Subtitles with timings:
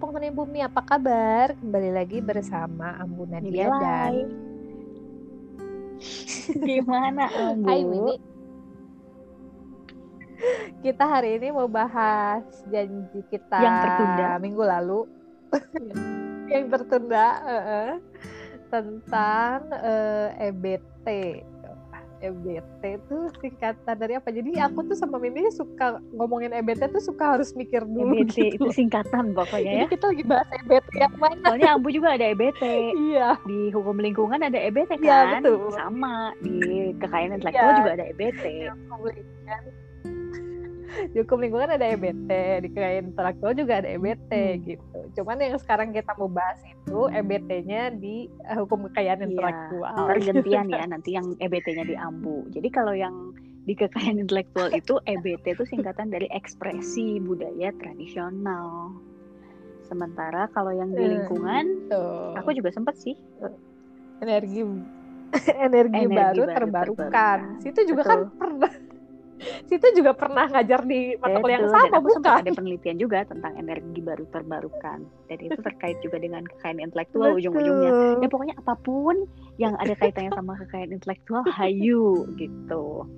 [0.00, 1.52] penghuni bumi apa kabar?
[1.60, 4.32] Kembali lagi bersama Ambu Nadia dan
[6.66, 7.68] Gimana Ambu?
[7.68, 8.16] Hai Mimi.
[10.80, 12.40] Kita hari ini mau bahas
[12.72, 14.28] janji kita Yang tertunda.
[14.40, 15.00] minggu lalu.
[16.52, 17.92] yang tertunda eh,
[18.72, 21.06] tentang eh, EBT.
[22.20, 24.28] EBT itu singkatan dari apa?
[24.28, 28.68] Jadi aku tuh sama Mimi suka ngomongin EBT tuh suka harus mikir dulu EBT gitu.
[28.68, 29.88] itu singkatan pokoknya Jadi ya.
[29.88, 31.44] kita lagi bahas EBT yang mana?
[31.48, 32.62] Soalnya Ambu juga ada EBT.
[33.10, 33.28] Iya.
[33.48, 35.04] Di hukum lingkungan ada EBT kan?
[35.04, 35.72] Iya, betul.
[35.72, 36.36] Sama.
[36.38, 36.56] Di
[37.00, 37.78] kekayaan intelektual Iya.
[37.80, 38.44] juga ada EBT.
[38.44, 39.72] di
[41.12, 44.62] hukum lingkungan ada EBT di kekayaan intelektual juga ada EBT Hmm.
[44.64, 49.26] gitu cuman yang sekarang kita mau bahas itu EBT-nya di eh, hukum kekayaan Iya.
[49.28, 52.46] intelektual Ntar gantian ya nanti yang EBT-nya di Ambu.
[52.48, 53.14] Jadi kalau yang
[53.60, 58.90] di kekayaan intelektual itu EBT itu singkatan dari ekspresi budaya tradisional.
[59.82, 62.34] Sementara kalau yang di Eh, lingkungan, Tuh.
[62.34, 63.14] aku juga sempat sih
[64.18, 64.62] energi
[65.60, 67.06] energi, Energi baru, baru terbarukan.
[67.06, 67.38] terbarukan.
[67.60, 68.34] Situ juga kan Betul.
[68.36, 68.72] pernah
[69.40, 72.40] Situ juga pernah ngajar di mata kuliah yang dan sama sempat bukan?
[72.44, 74.98] ada penelitian juga tentang energi baru terbarukan
[75.32, 79.16] dan itu terkait juga dengan kekayaan intelektual ujung-ujungnya ya pokoknya apa pun
[79.56, 83.08] yang ada kaitannya sama kekayaan intelektual hayu gitu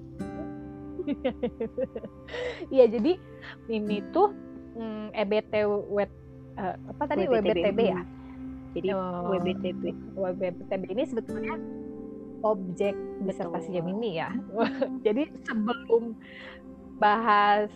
[2.71, 3.19] Iya, jadi
[3.67, 4.31] Mimi tuh
[4.79, 6.13] mm, EBT wet
[6.55, 7.99] eh, apa tadi WBTB ya?
[7.99, 8.71] Hmm.
[8.73, 9.35] jadi Oh.
[9.35, 9.83] WBTB
[10.15, 11.59] WBTB ini sebetulnya
[12.43, 13.95] objek disertasinya Betul.
[13.95, 14.31] Mimi ya.
[15.07, 16.15] Jadi sebelum
[16.97, 17.71] bahas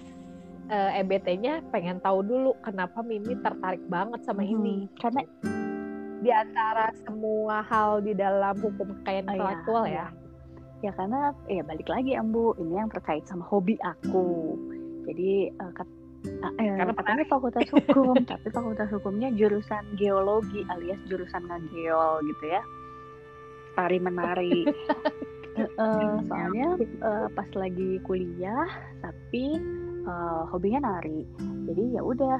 [0.67, 4.77] eh, EBT-nya pengen tahu dulu kenapa Mimi tertarik banget sama Hmm, ini.
[4.97, 5.23] karena
[6.17, 9.91] Di antara semua hal di dalam hukum kekayaan Oh, iya, intelektual ya.
[9.91, 10.07] iya.
[10.83, 14.53] ya karena ya balik lagi Ambu ini yang terkait sama hobi aku
[15.05, 15.97] jadi eh, kat-
[16.59, 22.61] eh, Karena katanya fakultas hukum tapi fakultas hukumnya jurusan geologi alias jurusan ngegeol gitu ya
[23.77, 24.65] tari menari
[25.61, 28.67] eh, soalnya eh, pas lagi kuliah
[29.05, 29.61] tapi
[30.05, 31.23] eh, hobinya nari
[31.69, 32.39] jadi ya udah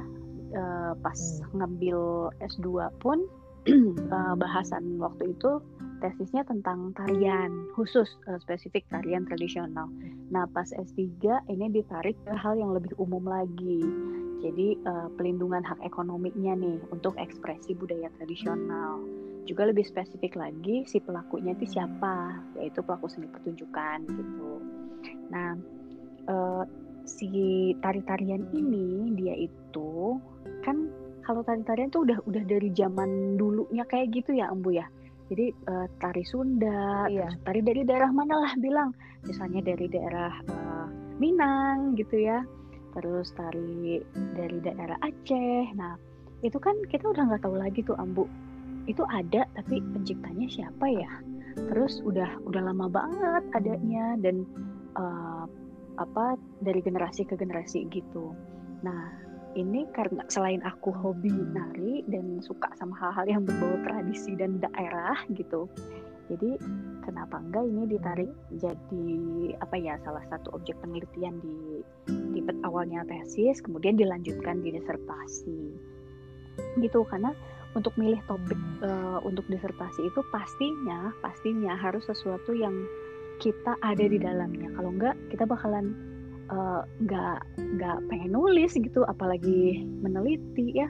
[0.53, 1.19] eh, pas
[1.51, 1.63] Hmm.
[1.63, 1.99] ngambil
[2.43, 3.23] S2 pun
[3.67, 5.61] eh, bahasan waktu itu
[5.99, 9.89] tesisnya tentang tarian khusus eh, spesifik tarian tradisional.
[10.29, 11.01] Nah pas S3
[11.49, 13.81] ini ditarik ke hal yang lebih umum lagi.
[14.45, 19.01] Jadi eh, pelindungan hak ekonominya nih untuk ekspresi budaya tradisional.
[19.47, 24.51] Juga lebih spesifik lagi si pelakunya itu siapa, yaitu pelaku seni pertunjukan gitu.
[25.31, 25.55] Nah
[26.27, 26.63] eh,
[27.07, 30.19] si tari-tarian ini dia itu
[30.67, 30.91] kan
[31.23, 34.87] kalau tari-tarian tuh udah udah dari zaman dulunya kayak gitu ya Embu ya.
[35.27, 37.31] Jadi eh, tari Sunda, Iya.
[37.31, 38.95] terus tari dari daerah mana lah bilang,
[39.27, 40.87] misalnya dari daerah eh,
[41.17, 42.45] Minang gitu ya,
[42.93, 43.99] terus tari
[44.37, 45.65] dari daerah Aceh.
[45.75, 45.97] Nah
[46.45, 48.29] itu kan kita udah nggak tahu lagi tuh Ambu,
[48.87, 51.11] itu ada tapi penciptanya siapa ya?
[51.57, 54.47] Terus udah udah lama banget adanya dan
[54.95, 55.45] eh,
[55.97, 58.31] apa dari generasi ke generasi gitu.
[58.81, 59.27] Nah
[59.57, 65.17] ini karena selain aku hobi nari dan suka sama hal-hal yang berbau tradisi dan daerah
[65.33, 65.65] gitu
[66.27, 66.59] jadi
[67.07, 69.07] kenapa enggak ini ditarik jadi
[69.63, 71.83] apa ya salah satu objek penelitian di
[72.45, 75.61] pet- awalnya tesis kemudian dilanjutkan di disertasi
[76.83, 77.33] gitu karena
[77.77, 82.73] untuk milih topik eh, untuk disertasi itu pastinya pastinya harus sesuatu yang
[83.37, 84.73] kita ada di dalamnya.
[84.73, 85.93] Kalau enggak kita bakalan
[86.49, 87.37] eh, nggak
[87.77, 90.89] nggak pengen nulis gitu apalagi meneliti ya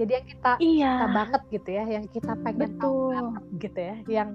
[0.00, 3.78] Jadi yang kita iya kita banget gitu ya, yang kita pengen tahu betul banget gitu
[3.78, 4.30] ya, yang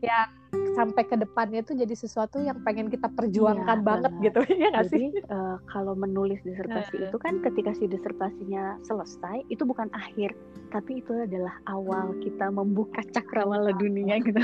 [0.00, 0.28] yang
[0.72, 4.24] sampai ke depannya itu jadi sesuatu yang pengen kita perjuangkan Iya, banget banget.
[4.24, 5.06] gitu ya nggak sih?
[5.12, 10.32] eh, kalau menulis disertasi itu kan ketika si disertasinya selesai itu bukan akhir
[10.72, 14.40] tapi itu adalah awal kita membuka cakrawala dunia gitu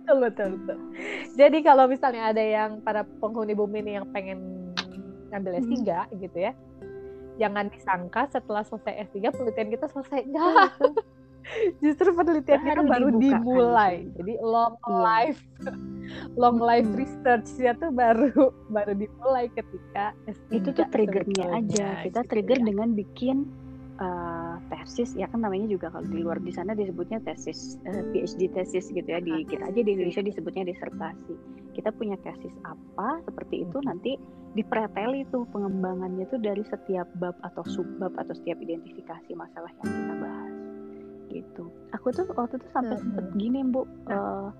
[0.00, 0.78] Betul betul betul.
[1.38, 4.38] Jadi kalau misalnya ada yang para penghuni bumi ini yang pengen
[5.30, 5.86] ngambil S3
[6.18, 6.52] gitu ya,
[7.36, 10.20] jangan disangka setelah selesai S3 penelitian kita selesai.
[10.32, 10.68] Nah,
[11.80, 13.94] justru penelitian kita Baru kan dimulai.
[14.04, 14.12] itu.
[14.14, 14.92] Jadi long Iya.
[14.94, 15.40] life
[16.36, 16.98] long life Hmm.
[16.98, 18.30] research-nya tuh baru
[18.68, 22.66] baru dimulai ketika S3 itu tuh triggernya aja kita gitu trigger ya.
[22.66, 23.36] dengan bikin
[24.00, 28.50] uh, tesis ya kan namanya juga kalau di luar di sana disebutnya tesis uh, PhD
[28.50, 29.20] tesis gitu ya.
[29.20, 31.34] Di kita aja di Indonesia disebutnya disertasi.
[31.76, 33.94] Kita punya tesis apa seperti itu Hmm.
[33.94, 34.16] nanti
[34.58, 40.14] dipreteli tuh pengembangannya tuh dari setiap bab atau subbab atau setiap identifikasi masalah yang kita
[40.18, 40.54] bahas.
[41.30, 41.64] Gitu.
[41.94, 43.36] Aku tuh waktu itu sampai Hmm, sempet hmm.
[43.38, 44.50] gini bu uh,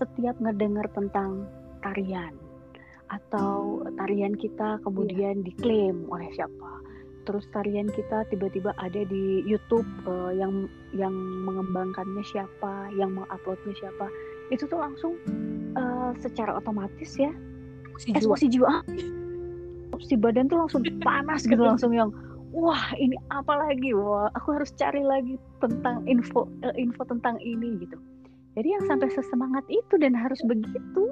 [0.00, 1.44] setiap ngedengar tentang
[1.84, 2.32] tarian
[3.12, 6.72] atau tarian kita kemudian diklaim oleh siapa
[7.24, 11.12] terus tarian kita tiba-tiba ada di YouTube uh, yang yang
[11.44, 14.06] mengembangkannya siapa, yang menguploadnya siapa,
[14.52, 15.16] itu tuh langsung
[15.76, 17.32] uh, secara otomatis ya
[18.04, 18.84] emosi jiwa,
[20.02, 22.12] si badan tuh langsung panas gitu langsung yang
[22.54, 23.90] wah ini apa lagi?
[23.96, 27.98] Wah aku harus cari lagi tentang info uh, info tentang ini gitu.
[28.54, 31.10] Jadi yang sampai sesemangat itu dan harus begitu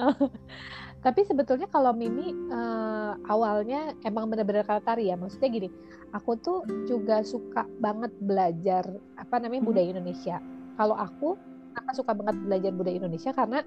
[1.04, 5.20] Tapi sebetulnya kalau Mimi uh, awalnya emang benar-benar kalau tari ya.
[5.20, 5.68] Maksudnya gini,
[6.16, 8.88] aku tuh juga suka banget belajar
[9.20, 9.68] apa namanya hmm.
[9.68, 10.36] budaya Indonesia.
[10.80, 11.36] Kalau aku,
[11.76, 13.60] aku suka banget belajar budaya Indonesia karena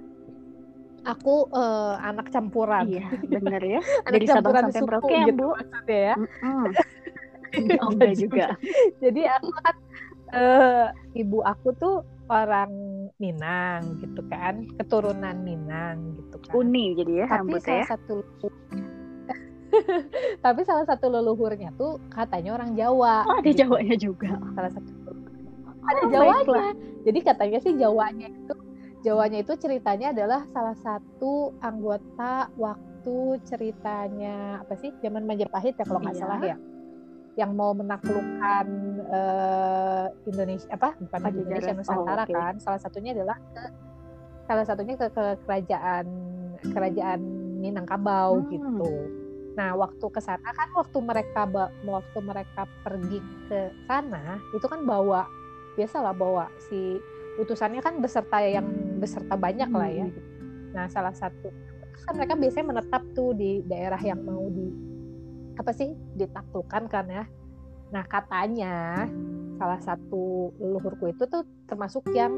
[1.06, 2.90] aku uh, anak campuran.
[2.90, 3.80] Iya, benar ya.
[4.10, 5.50] anak Dari campuran sampai Merauke ya, gitu, Bu.
[5.54, 6.16] Maksudnya ya.
[6.18, 6.66] Mm -hmm.
[7.86, 8.48] oh, juga.
[8.98, 9.76] Jadi aku kan
[10.34, 12.72] uh, ibu aku tuh orang
[13.18, 16.54] Minang gitu kan, keturunan Minang gitu kan.
[16.54, 17.86] Uni jadi ya Tapi salah ya.
[17.98, 18.16] satu
[20.46, 23.26] Tapi salah satu leluhurnya tuh katanya orang Jawa.
[23.26, 23.66] Oh, ada gitu.
[23.66, 24.32] Jawanya juga.
[24.56, 24.92] Salah satu.
[25.88, 26.34] Ada oh, Jawanya.
[26.44, 26.72] Baiklah.
[27.04, 28.54] Jadi katanya sih Jawanya itu
[29.06, 36.04] Jawanya itu ceritanya adalah salah satu anggota waktu ceritanya apa sih zaman Majapahit ya kalau
[36.04, 36.22] nggak iya.
[36.26, 36.58] salah ya
[37.38, 38.66] yang mau menaklukkan
[39.14, 41.46] uh, Indonesia apa bukan Pajajaran.
[41.46, 42.36] Indonesia Nusantara oh, okay.
[42.36, 43.64] kan salah satunya adalah ke
[44.50, 46.06] salah satunya ke, ke kerajaan
[46.74, 47.22] kerajaan
[47.58, 48.50] Minangkabau hmm.
[48.54, 48.92] gitu.
[49.58, 51.50] Nah, waktu ke sana kan waktu mereka
[51.86, 53.20] waktu mereka pergi
[53.50, 55.26] ke sana itu kan bawa
[55.74, 57.02] biasalah bawa si
[57.42, 58.66] utusannya kan beserta yang
[59.02, 60.06] beserta banyak lah ya.
[60.10, 60.74] Hmm.
[60.74, 61.50] Nah, salah satu
[62.06, 64.70] kan mereka biasanya menetap tuh di daerah yang mau di
[65.58, 65.94] apa sih?
[66.16, 67.24] Ditaklukkan kan ya.
[67.92, 69.08] Nah katanya
[69.58, 72.38] salah satu leluhurku itu tuh termasuk yang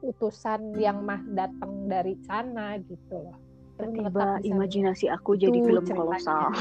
[0.00, 3.36] utusan yang mah datang dari sana gitu loh.
[3.80, 6.52] Tiba imajinasi aku jadi film kolosal.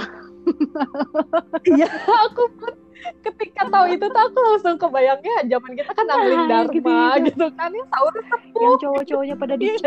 [1.67, 1.85] Iya
[2.25, 2.73] aku pun
[3.23, 7.27] ketika tahu itu tuh aku langsung kebayangnya zaman kita kan angling ah, dharma gitu, gitu.
[7.27, 8.13] gitu kan ya sahur
[8.59, 9.79] yang cowok-cowoknya pada di iya.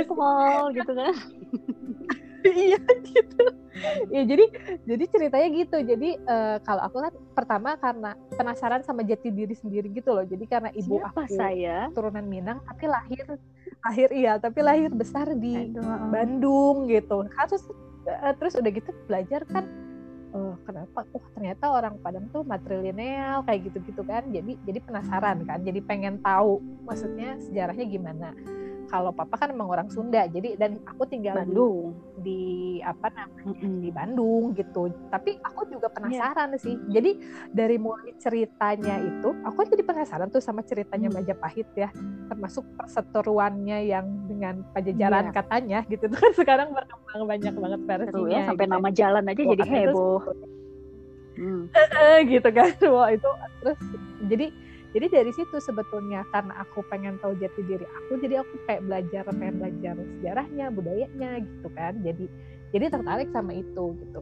[0.73, 1.15] gitu kan
[2.47, 3.45] iya gitu.
[4.13, 4.45] Ya jadi
[4.85, 5.77] jadi ceritanya gitu.
[5.83, 10.27] Jadi uh, kalau aku kan pertama karena penasaran sama jati diri sendiri gitu loh.
[10.27, 13.27] Jadi karena ibu Siapa aku saya turunan Minang tapi lahir
[13.83, 16.11] lahir iya tapi lahir besar di Aduh.
[16.13, 17.27] Bandung gitu.
[17.27, 17.65] Terus
[18.07, 19.65] uh, terus udah gitu belajar kan
[20.37, 21.05] oh, kenapa?
[21.17, 24.29] Oh ternyata orang Padang tuh matrilineal kayak gitu-gitu kan.
[24.31, 25.65] Jadi jadi penasaran kan.
[25.65, 28.31] Jadi pengen tahu maksudnya sejarahnya gimana
[28.89, 32.41] kalau papa kan emang orang Sunda jadi dan aku tinggal Bandung di, di
[32.83, 33.81] apa namanya mm-hmm.
[33.83, 34.83] di Bandung gitu
[35.13, 35.95] tapi aku juga iya.
[35.95, 36.63] penasaran yeah.
[36.63, 37.11] sih jadi
[37.53, 41.17] dari mulai ceritanya itu aku jadi penasaran tuh sama ceritanya mm.
[41.23, 41.89] Majapahit ya
[42.27, 45.35] termasuk perseteruannya yang dengan pajajaran yeah.
[45.35, 48.75] katanya gitu tuh kan sekarang berkembang banyak banget versinya ya, sampai gitu.
[48.75, 50.21] nama jalan aja jadi heboh
[51.37, 51.65] hmm.
[52.33, 53.31] gitu kan wah itu
[53.63, 53.79] terus
[54.27, 54.47] jadi
[54.93, 59.25] jadi dari situ sebetulnya karena aku pengen tahu jati diri aku jadi aku kayak belajar
[59.33, 61.97] pengen belajar sejarahnya budayanya gitu kan.
[62.05, 62.29] Jadi
[62.77, 64.21] jadi tertarik sama itu gitu.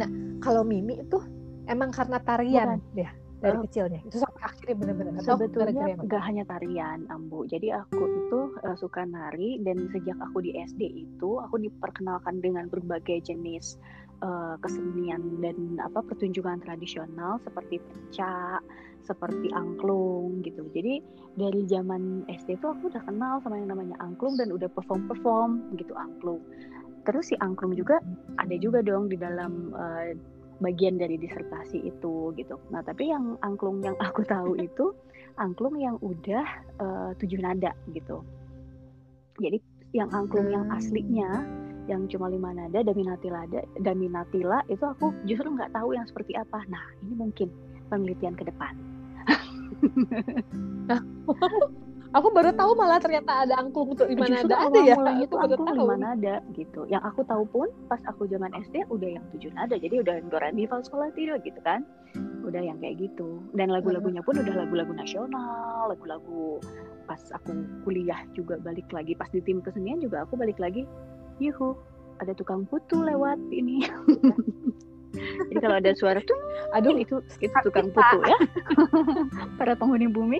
[0.00, 0.08] Nah
[0.40, 1.20] kalau Mimi itu
[1.68, 2.96] emang karena tarian Bukan.
[2.96, 3.10] ya
[3.44, 4.00] dari uh, kecilnya?
[4.08, 7.44] Itu sampai akhirnya benar-benar sebetulnya nggak hanya tarian Ambu.
[7.44, 12.72] Jadi aku itu uh, suka nari dan sejak aku di SD itu aku diperkenalkan dengan
[12.72, 13.76] berbagai jenis
[14.24, 18.60] uh, kesenian dan apa pertunjukan tradisional seperti pecah
[19.04, 20.66] seperti angklung gitu.
[20.72, 21.00] Jadi
[21.36, 25.92] dari zaman SD itu aku udah kenal sama yang namanya angklung dan udah perform-perform gitu
[25.96, 26.40] angklung.
[27.08, 27.98] Terus si angklung juga
[28.36, 30.12] ada juga dong di dalam uh,
[30.60, 32.60] bagian dari disertasi itu gitu.
[32.68, 34.92] Nah tapi yang angklung yang aku tahu itu
[35.40, 36.44] angklung yang udah
[36.78, 38.20] uh, tujuh nada gitu.
[39.40, 39.58] Jadi
[39.96, 41.42] yang angklung yang aslinya
[41.90, 43.50] yang cuma lima nada daminatila
[43.82, 46.62] daminatila itu aku justru nggak tahu yang seperti apa.
[46.68, 47.48] Nah ini mungkin
[47.90, 48.72] penelitian ke depan.
[52.10, 54.66] aku baru tahu malah ternyata ada angklung untuk di mana ada.
[54.66, 56.86] ada ya itu baru tahu di mana ada gitu.
[56.90, 60.66] Yang aku tahu pun pas aku zaman SD udah yang tujuh nada jadi udah Dorani
[60.66, 61.86] sekolah tidur gitu kan.
[62.42, 63.42] Udah yang kayak gitu.
[63.54, 66.58] Dan lagu-lagunya pun udah lagu-lagu nasional lagu-lagu
[67.06, 67.54] pas aku
[67.86, 69.14] kuliah juga balik lagi.
[69.14, 70.86] Pas di tim kesenian juga aku balik lagi
[71.40, 71.72] yuhu
[72.20, 73.80] ada tukang putu lewat ini
[75.14, 76.38] Jadi kalau ada suara tuh,
[76.74, 78.38] aduh itu itu tukang putu ya.
[79.58, 80.38] Para penghuni bumi.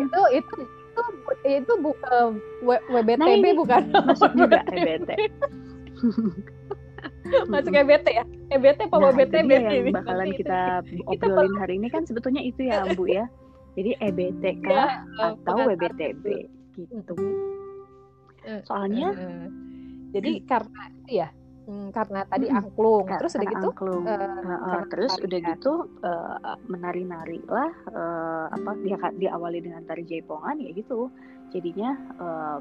[0.00, 0.54] itu itu
[0.92, 1.02] itu
[1.44, 3.92] itu bukan WBTB nah, ini bukan?
[3.92, 5.10] Masuk juga EBT.
[7.52, 8.24] Masuk EBT ya?
[8.52, 10.60] EBT apa nah, WBTB yang bakalan kita
[11.08, 13.28] obrolin hari ini kan sebetulnya itu ya Bu ya.
[13.72, 16.24] Jadi EBTK ya, atau WBTB
[16.76, 17.14] gitu.
[18.42, 19.46] Eh, Soalnya uh, uh,
[20.12, 21.28] jadi karena itu ya
[21.72, 24.04] Hmm, karena tadi angklung, Ka- terus udah gitu, angklung.
[24.04, 25.72] Heeh, karena terus udah gitu
[26.04, 31.08] eh, menari-nari lah eh, apa dia diawali dengan tari jaipongan ya gitu.
[31.52, 32.58] Jadinya eh,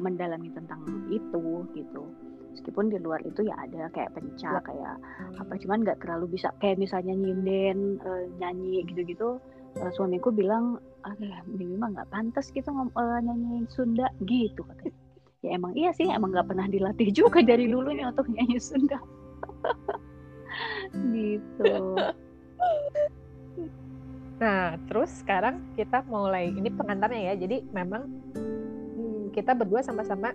[0.00, 0.80] mendalami tentang
[1.12, 1.44] itu
[1.76, 2.02] gitu.
[2.56, 4.96] Meskipun di luar itu ya ada kayak pencak kayak
[5.40, 11.14] apa cuman nggak terlalu bisa kayak misalnya nyinden eh, nyanyi gitu-gitu Eh, suamiku bilang ah
[11.46, 14.92] Mimi mah nggak pantas gitu eh, nyanyi Sunda gitu katanya
[15.40, 18.98] ya emang iya sih emang nggak pernah dilatih juga dari dulunya untuk nyanyi Sunda.
[20.90, 21.72] Gitu.
[24.40, 27.34] Nah, terus sekarang kita mulai ini pengantarnya ya.
[27.46, 30.32] Jadi memang hmm, kita berdua sama-sama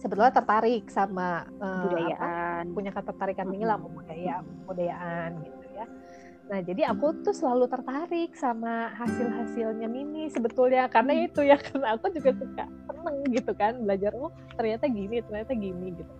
[0.00, 5.59] sebetulnya tertarik sama eh, apa, budayaan punya ketertarikan tinggi lah budaya budayaan gitu.
[6.50, 12.10] Nah, jadi aku tuh selalu tertarik sama hasil-hasilnya Mimi sebetulnya karena itu ya karena aku
[12.10, 16.12] juga suka seneng gitu kan belajar oh ternyata gini ternyata gini gitu.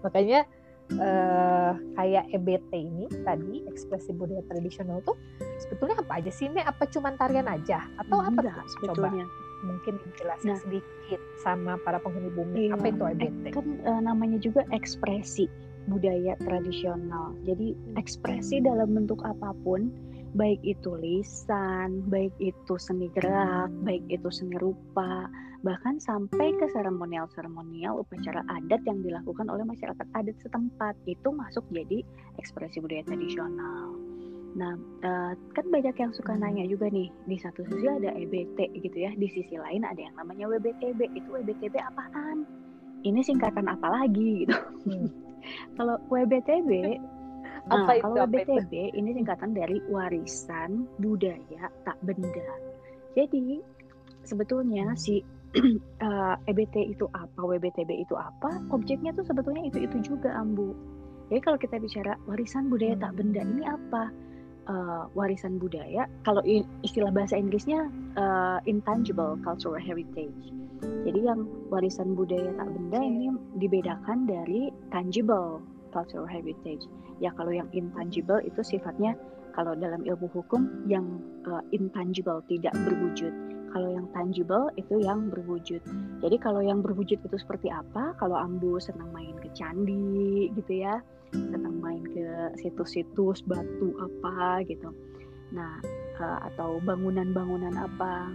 [0.00, 0.46] Makanya
[0.94, 5.18] eh, kayak EBT ini tadi ekspresi budaya tradisional tuh
[5.58, 8.62] sebetulnya apa aja sih ini apa cuman tarian aja atau apa enggak tuh?
[8.62, 8.68] coba
[9.10, 9.26] sebetulnya
[9.64, 10.60] mungkin jelasin Nah.
[10.60, 13.44] sedikit sama para penghuni bumi Iya, apa itu eh, EBT?
[13.50, 15.48] kan eh, namanya juga ekspresi
[15.86, 19.92] budaya tradisional jadi ekspresi dalam bentuk apa pun
[20.34, 25.30] baik itu lisan baik itu seni gerak baik itu seni rupa
[25.64, 32.04] bahkan sampai ke seremonial-seremonial upacara adat yang dilakukan oleh masyarakat adat setempat itu masuk jadi
[32.36, 33.96] ekspresi budaya tradisional
[34.54, 38.98] Nah, eh, kan banyak yang suka nanya juga nih, di satu sisi ada EBT gitu
[39.02, 41.10] ya, di sisi lain ada yang namanya WBTB.
[41.10, 42.46] Itu WBTB apaan?
[43.02, 44.54] Ini singkatan apa lagi gitu.
[44.86, 45.10] Hmm.
[45.76, 46.70] Kalau WBTB,
[47.64, 48.52] Apa nah, itu, kalau apa itu?
[48.52, 52.48] WBTB ini singkatan dari warisan budaya tak benda.
[53.16, 53.64] Jadi
[54.20, 55.24] sebetulnya si
[56.04, 60.76] eh, EBT itu apa, WBTB itu apa, objeknya tuh sebetulnya itu-itu juga Ambu.
[61.32, 64.12] Jadi kalau kita bicara warisan budaya tak benda ini apa?
[64.68, 66.44] Eh, warisan budaya, kalau
[66.84, 70.52] istilah bahasa Inggrisnya eh, intangible cultural heritage.
[71.04, 73.28] Jadi yang warisan budaya tak benda ini
[73.60, 75.60] dibedakan dari tangible
[75.94, 76.84] cultural heritage.
[77.22, 79.14] Ya kalau yang intangible itu sifatnya
[79.54, 83.30] kalau dalam ilmu hukum yang eh, intangible tidak berwujud.
[83.74, 85.82] Kalau yang tangible itu yang berwujud.
[86.22, 88.14] Jadi kalau yang berwujud itu seperti apa?
[88.22, 91.02] Kalau Ambu senang main ke candi gitu ya,
[91.34, 94.94] senang main ke situs-situs batu apa gitu.
[95.54, 95.78] Nah,
[96.18, 98.30] eh, atau bangunan-bangunan apa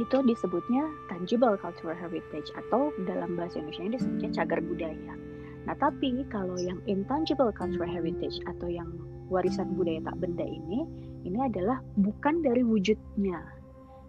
[0.00, 5.14] itu disebutnya tangible cultural heritage atau dalam bahasa Indonesia disebutnya cagar budaya.
[5.62, 8.90] Nah, tapi kalau yang intangible cultural heritage atau yang
[9.30, 10.84] warisan budaya tak benda ini,
[11.22, 13.40] ini adalah bukan dari wujudnya.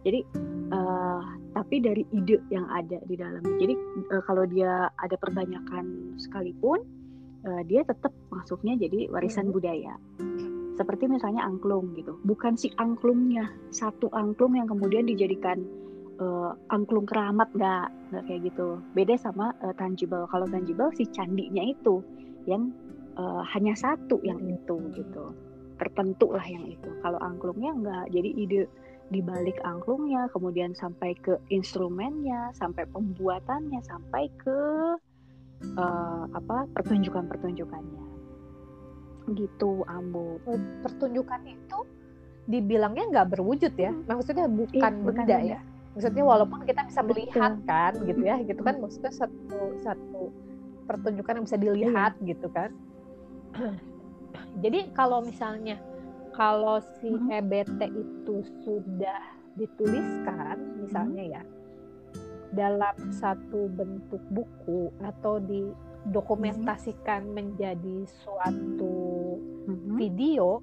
[0.04, 0.20] Jadi,
[0.74, 1.22] eh,
[1.54, 3.56] tapi dari ide yang ada di dalamnya.
[3.56, 3.74] Jadi,
[4.12, 6.84] eh, kalau dia ada perbanyakan sekalipun,
[7.48, 9.54] eh, dia tetap masuknya jadi warisan Mhm.
[9.56, 9.94] budaya.
[10.74, 15.62] Seperti misalnya angklung gitu, bukan si angklungnya, satu angklung yang kemudian dijadikan
[16.18, 18.82] eh, angklung keramat nggak nggak kayak gitu.
[18.98, 20.26] Beda sama eh, tangible.
[20.34, 22.02] Kalau tangible si candinya itu
[22.50, 22.74] yang
[23.14, 25.24] eh, hanya satu yang itu gitu,
[25.78, 26.90] tertentu lah yang itu.
[27.06, 28.62] Kalau angklungnya nggak, jadi ide
[29.14, 34.60] di balik angklungnya, kemudian sampai ke instrumennya, sampai pembuatannya, sampai ke
[35.78, 38.13] eh, apa pertunjukan-pertunjukannya.
[39.26, 40.36] Gitu, Ambo.
[40.84, 41.80] pertunjukan itu
[42.44, 44.04] dibilangnya nggak berwujud ya Hmm.
[44.04, 45.38] maksudnya bukan Iya, bukan benda benda.
[45.48, 45.60] ya
[45.96, 47.10] maksudnya walaupun kita bisa Betul.
[47.16, 50.24] melihat kan gitu ya gitu kan maksudnya satu satu
[50.84, 52.26] pertunjukan yang bisa dilihat Iya.
[52.28, 52.70] gitu kan
[54.64, 55.80] jadi kalau misalnya
[56.36, 57.16] kalau si.
[57.32, 59.22] EBT itu sudah
[59.56, 61.42] dituliskan misalnya ya
[62.52, 65.40] dalam satu bentuk buku atau
[66.04, 69.96] didokumentasikan menjadi suatu Mhm.
[69.96, 70.60] video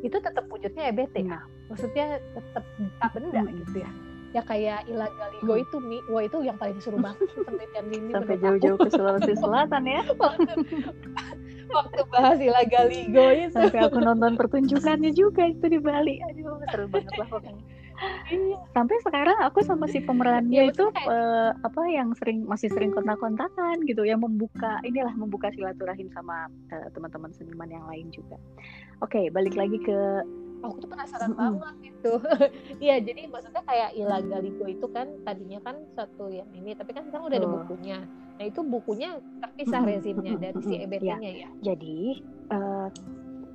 [0.00, 1.42] itu tetap wujudnya EBT Nah.
[1.66, 2.62] maksudnya tetap
[2.96, 3.58] tak benda Mm-mm.
[3.60, 3.90] gitu ya
[4.32, 5.62] ya kayak Ilagaligo Mm.
[5.64, 9.82] itu mi wah itu yang paling seru banget penelitian ini Sampai jauh-jauh ke Sulawesi Selatan
[9.82, 10.02] ya.
[10.14, 10.52] waktu,
[11.66, 16.20] waktu bahas Ilagaligo itu Sampai aku nonton pertunjukannya juga itu di Bali.
[16.22, 17.64] Aduh, seru banget lah pokoknya.
[18.26, 18.56] Iya.
[18.74, 22.68] Sampai sekarang aku sama si Iya, pemerannya itu maksudnya kayak- eh, apa yang sering masih
[22.68, 28.36] sering kontak-kontakan gitu yang membuka inilah membuka silaturahim sama eh, teman-teman seniman yang lain juga.
[29.00, 30.22] Oke, balik lagi ke
[30.64, 31.60] aku tuh penasaran Mm-mm.
[31.62, 32.12] banget gitu
[32.84, 37.28] iya jadi maksudnya kayak Ilagaligo itu kan tadinya kan satu yang ini tapi kan sekarang
[37.28, 37.98] udah ada bukunya
[38.40, 39.92] nah itu bukunya terpisah Mm-mm.
[39.94, 40.74] rezimnya dari si.
[40.80, 42.18] EBT-nya ya Jadi
[42.50, 42.88] eh,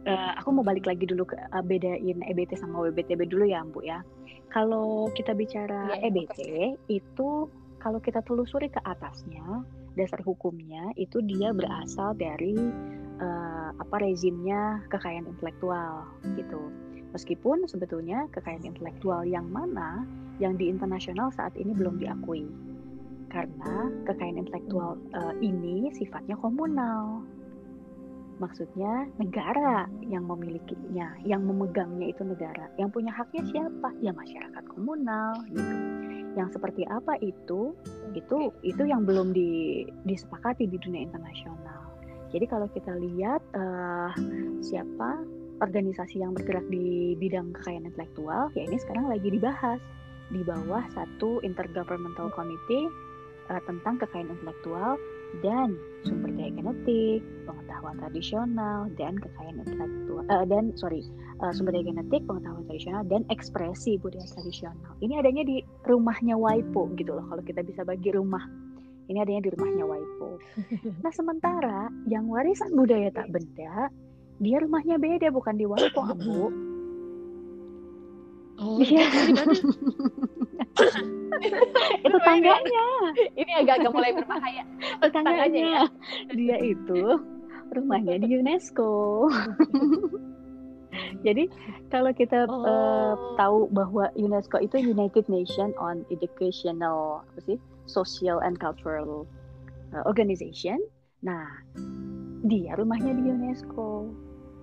[0.07, 3.81] eh, aku mau balik lagi dulu ke eh, bedain EBT sama WBTB dulu ya, Bu
[3.83, 4.01] ya.
[4.51, 6.39] Kalau kita bicara Iya, iya, EBT
[6.91, 7.47] itu
[7.79, 9.63] kalau kita telusuri ke atasnya,
[9.95, 12.55] dasar hukumnya itu dia berasal dari
[13.19, 16.05] uh, apa rezimnya kekayaan intelektual
[16.35, 16.61] gitu.
[17.11, 20.07] Meskipun sebetulnya kekayaan intelektual yang mana
[20.39, 22.47] yang di internasional saat ini belum diakui.
[23.31, 27.23] Karena kekayaan intelektual uh, ini sifatnya komunal.
[28.41, 32.73] Maksudnya negara yang memilikinya, yang memegangnya itu negara.
[32.81, 33.93] Yang punya haknya siapa?
[34.01, 35.75] Ya masyarakat komunal gitu.
[36.33, 37.77] Yang seperti apa itu?
[38.17, 41.93] Itu itu yang belum di, disepakati di dunia internasional.
[42.33, 44.09] Jadi kalau kita lihat uh,
[44.65, 45.21] siapa
[45.61, 49.77] organisasi yang bergerak di bidang kekayaan intelektual, ya ini sekarang lagi dibahas
[50.33, 52.89] di bawah satu intergovernmental committee
[53.53, 54.97] uh, tentang kekayaan intelektual
[55.39, 61.07] dan sumber daya genetik, pengetahuan tradisional dan kekayaan intelektual uh, dan sorry
[61.39, 64.91] uh, sumber daya genetik, pengetahuan tradisional dan ekspresi budaya tradisional.
[64.99, 68.43] Ini adanya di rumahnya Waipo gitu loh kalau kita bisa bagi rumah.
[69.07, 70.29] Ini adanya di rumahnya Waipo.
[71.03, 73.89] Nah sementara yang warisan budaya tak benda
[74.41, 76.71] dia rumahnya beda bukan di Waipo Ambu
[78.61, 79.09] Oh, iya.
[82.05, 82.85] itu tangganya.
[83.35, 84.63] Ini agak-agak mulai berbahaya.
[85.15, 85.65] Tangganya.
[85.65, 85.83] Ya.
[86.31, 87.19] Dia itu
[87.71, 89.27] rumahnya di UNESCO.
[91.25, 91.47] Jadi
[91.87, 92.67] kalau kita oh.
[92.67, 99.23] uh, tahu bahwa UNESCO itu United Nations on Educational apa sih, Social and Cultural
[99.95, 100.83] uh, Organization.
[101.23, 101.47] Nah,
[102.43, 104.11] dia rumahnya di UNESCO.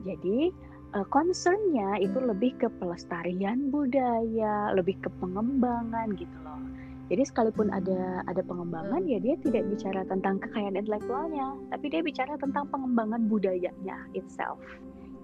[0.05, 0.53] Jadi
[0.95, 6.61] uh, concernnya itu lebih ke pelestarian budaya, lebih ke pengembangan gitu loh.
[7.09, 12.37] Jadi sekalipun ada ada pengembangan ya dia tidak bicara tentang kekayaan intelektualnya, tapi dia bicara
[12.37, 14.61] tentang pengembangan budayanya itself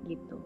[0.08, 0.40] gitu.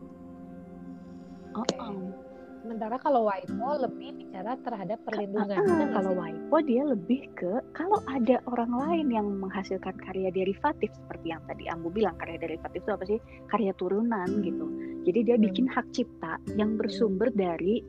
[1.55, 2.28] Oh, oh.
[2.69, 5.57] Sementara kalau WIPO lebih bicara terhadap perlindungan.
[5.57, 10.93] Uh, uh, kalau WIPO dia lebih ke kalau ada orang lain yang menghasilkan karya derivatif
[10.93, 13.17] seperti yang tadi Ambu bilang karya derivatif itu apa sih?
[13.49, 14.69] Karya turunan gitu.
[15.09, 15.45] Jadi dia hmm.
[15.49, 17.81] bikin hak cipta yang bersumber dari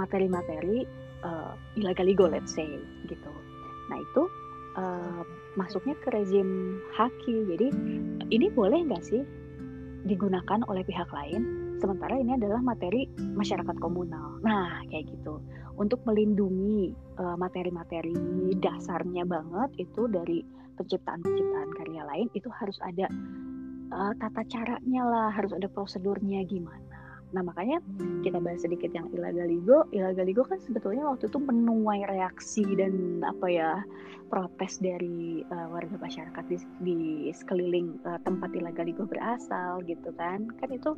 [0.00, 0.88] materi-materi
[1.20, 3.32] uh, illegal legal let's say gitu.
[3.92, 4.22] Nah itu
[4.80, 5.20] uh,
[5.60, 7.44] masuknya ke rezim haki.
[7.52, 7.68] Jadi
[8.32, 9.20] ini boleh nggak sih
[10.08, 11.63] digunakan oleh pihak lain?
[11.84, 14.40] Sementara ini adalah materi masyarakat komunal.
[14.40, 15.36] Nah, kayak gitu.
[15.76, 18.16] Untuk melindungi uh, materi-materi
[18.56, 20.40] dasarnya banget itu dari
[20.80, 23.04] penciptaan-penciptaan karya lain itu harus ada
[23.92, 26.83] uh, tata caranya lah, harus ada prosedurnya gimana.
[27.34, 27.82] Nah makanya
[28.22, 29.90] kita bahas sedikit yang Ilagaligo.
[29.90, 33.70] Ilagaligo kan sebetulnya waktu itu menuai reaksi dan apa ya
[34.30, 36.98] protes dari uh, warga masyarakat di, di
[37.34, 40.46] sekeliling uh, tempat Ilagaligo berasal gitu kan.
[40.62, 40.94] Kan itu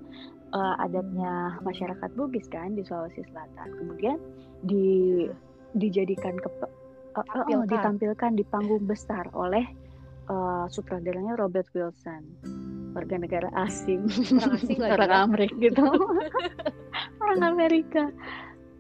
[0.53, 3.69] uh, adatnya masyarakat Bugis kan di Sulawesi Selatan.
[3.81, 4.21] Kemudian
[4.69, 5.25] di
[5.73, 6.49] dijadikan ke
[7.17, 9.65] uh, uh, ditampilkan di panggung besar oleh
[10.29, 12.23] uh, sutradaranya Robert Wilson
[12.97, 14.09] warga negara asing.
[14.09, 15.19] Orang asing orang ya?
[15.29, 15.85] Amerika gitu.
[17.23, 18.05] Orang Amerika.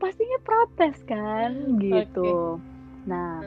[0.00, 2.57] Pastinya protes kan gitu.
[2.57, 2.74] Okay.
[3.07, 3.38] nah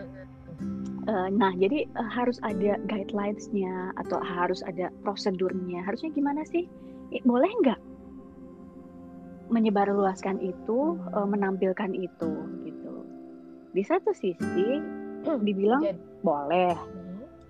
[1.10, 5.82] uh, nah jadi uh, harus ada guidelinesnya atau harus ada prosedurnya.
[5.82, 6.69] Harusnya gimana sih?
[7.10, 7.82] I, boleh nggak
[9.49, 12.93] menyebarluaskan itu uh, menampilkan itu gitu?
[13.73, 14.77] Di satu sisi
[15.25, 15.41] hmm.
[15.41, 16.98] dibilang Jadi, boleh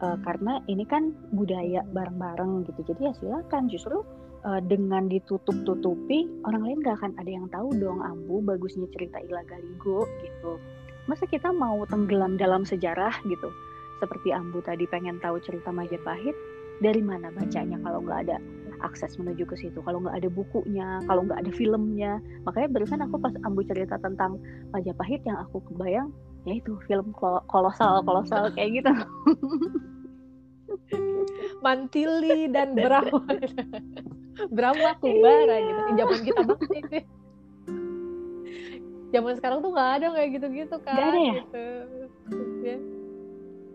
[0.04, 2.94] uh, karena ini kan budaya bareng-bareng gitu.
[2.94, 4.04] Jadi ya silakan justru
[4.48, 9.44] uh, dengan ditutup-tutupi orang lain gak akan ada yang tahu dong ambu bagusnya cerita Ila
[9.48, 10.60] Galigo gitu.
[11.08, 13.50] Masa kita mau tenggelam dalam sejarah gitu?
[14.00, 16.36] Seperti ambu tadi pengen tahu cerita Majapahit
[16.80, 18.38] dari mana bacanya kalau nggak ada
[18.80, 19.84] akses menuju ke situ?
[19.84, 22.24] Kalau nggak ada bukunya kalau nggak ada filmnya.
[22.48, 24.40] Makanya barusan aku pas ambu cerita tentang
[24.72, 26.14] Majapahit yang aku kebayang
[26.50, 27.14] ya itu film
[27.48, 28.92] kolosal kolosal kayak gitu.
[31.64, 33.22] Mantili dan Brahma.
[34.56, 37.00] Brahma Kumbara gitu zaman kita banget itu
[39.10, 41.34] zaman sekarang tuh nggak ada kayak gitu-gitu kan gak ada ya?
[41.44, 41.66] gitu.
[42.64, 42.78] ya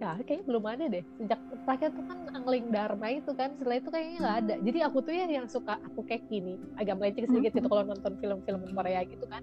[0.03, 1.05] ya kayaknya belum ada deh.
[1.17, 4.55] Sejak terakhir tuh kan Angling Dharma itu kan setelah itu kayaknya nggak ada.
[4.61, 8.13] Jadi aku tuh ya yang suka aku kayak gini agak melenceng sedikit gitu kalau nonton
[8.19, 9.41] film-film Korea gitu kan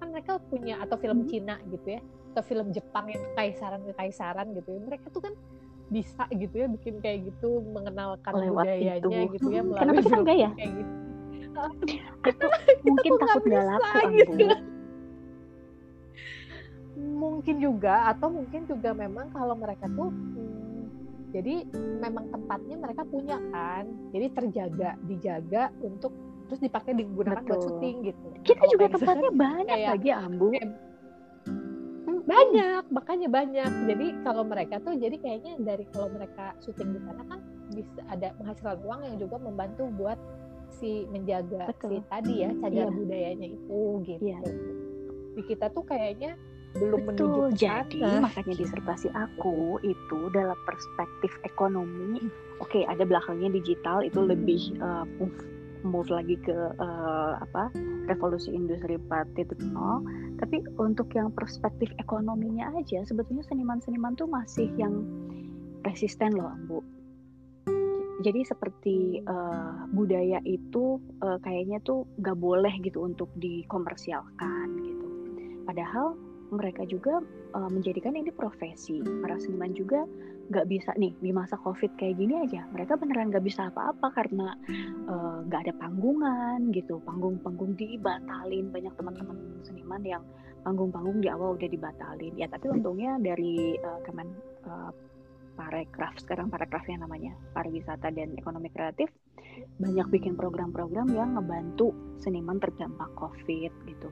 [0.00, 2.00] kan mereka punya atau film Cina gitu ya
[2.32, 5.34] atau film Jepang yang kekaisaran kekaisaran gitu ya mereka tuh kan
[5.90, 9.34] bisa gitu ya bikin kayak gitu mengenalkan Lewat budayanya itu.
[9.36, 10.50] gitu ya melalui Kenapa film ya?
[10.54, 10.92] kayak gitu.
[12.30, 12.48] Atau
[12.86, 14.34] mungkin takut nggak laku gitu.
[17.00, 20.82] Mungkin juga atau mungkin juga memang kalau mereka tuh hmm,
[21.34, 21.66] jadi
[21.98, 23.90] memang tempatnya mereka punya kan.
[24.14, 26.14] Jadi terjaga, dijaga untuk
[26.50, 27.54] terus dipakai digunakan Betul.
[27.54, 28.26] buat syuting gitu.
[28.42, 30.48] Kita juga tempatnya banyak kayak, lagi ambu.
[30.50, 30.70] Kayak,
[32.30, 37.22] banyak makanya banyak jadi kalau mereka tuh jadi kayaknya dari kalau mereka syuting di sana
[37.26, 37.40] kan
[37.74, 40.18] bisa ada menghasilkan uang yang juga membantu buat
[40.78, 41.90] si menjaga Betul.
[41.90, 42.94] si tadi ya cagar Iya.
[42.94, 44.38] budayanya itu gitu Iya.
[45.34, 46.38] di kita tuh kayaknya
[46.78, 47.50] belum menuju Betul.
[47.50, 48.22] ke Jadi sana.
[48.22, 52.22] makanya disertasi aku itu dalam perspektif ekonomi,
[52.62, 55.02] oke ada belakangnya digital itu lebih uh,
[55.86, 57.72] move lagi ke uh, apa
[58.10, 59.56] revolusi industri 4.0
[60.40, 65.04] tapi untuk yang perspektif ekonominya aja sebetulnya seniman-seniman tuh masih yang
[65.84, 66.80] resisten loh Bu.
[68.20, 75.06] Jadi seperti uh, budaya itu uh, kayaknya tuh gak boleh gitu untuk dikomersialkan gitu.
[75.64, 76.20] Padahal
[76.52, 77.24] mereka juga
[77.56, 79.00] uh, menjadikan ini profesi.
[79.24, 80.04] Para seniman juga
[80.50, 84.50] nggak bisa nih di masa covid kayak gini aja mereka beneran nggak bisa apa-apa karena
[85.06, 86.98] uh, nggak ada panggungan gitu.
[87.06, 88.66] Panggung-panggung dibatalin.
[88.74, 90.22] Banyak teman-teman seniman yang
[90.66, 92.34] panggung-panggung di awal udah dibatalin.
[92.34, 94.28] Ya tapi untungnya dari uh, kemen
[94.66, 94.90] uh,
[95.54, 99.12] parekraf sekarang parekraf yang namanya pariwisata dan ekonomi kreatif
[99.78, 104.08] banyak bikin program-program yang ngebantu seniman terdampak covid gitu.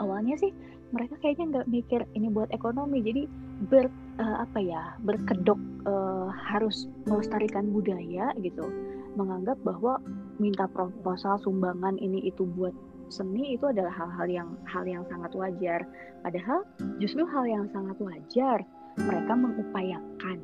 [0.00, 0.52] Awalnya sih
[0.90, 3.22] mereka kayaknya nggak mikir ini buat ekonomi jadi
[3.70, 3.86] ber
[4.20, 5.56] uh, apa ya berkedok
[5.88, 8.68] uh, harus melestarikan budaya gitu
[9.16, 9.98] menganggap bahwa
[10.38, 12.72] minta proposal sumbangan ini itu buat
[13.10, 15.80] seni itu adalah hal-hal yang hal yang sangat wajar.
[16.22, 16.62] Padahal
[17.02, 18.58] justru hal yang sangat wajar
[19.02, 20.38] mereka mengupayakan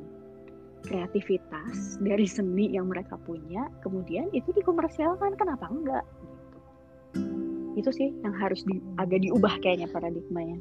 [0.83, 5.39] kreativitas dari seni yang mereka punya kemudian itu dikomersialkan.
[5.39, 6.05] Kenapa enggak?
[7.79, 10.59] Itu sih yang harus di, agak diubah kayaknya paradigmanya.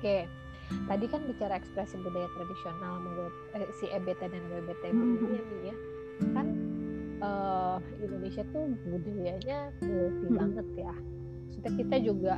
[0.00, 0.24] Oke,
[0.86, 2.94] tadi kan bicara ekspresi budaya tradisional
[3.56, 5.24] eh, si EBT dan WBT mm -hmm.
[5.24, 5.76] ini nih ya,
[6.34, 6.46] kan
[7.24, 10.38] uh, Indonesia tuh budayanya multi mm -hmm.
[10.38, 10.94] banget ya.
[11.44, 12.34] Maksudnya kita juga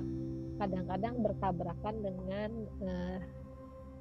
[0.57, 3.19] kadang-kadang bertabrakan dengan uh,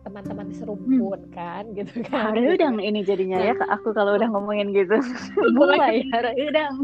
[0.05, 1.33] teman-teman serumpun hmm.
[1.33, 3.45] kan gitu kan udang ini jadinya nah.
[3.49, 5.01] ya ke aku kalau udah ngomongin gitu
[5.57, 6.75] mulai udang udang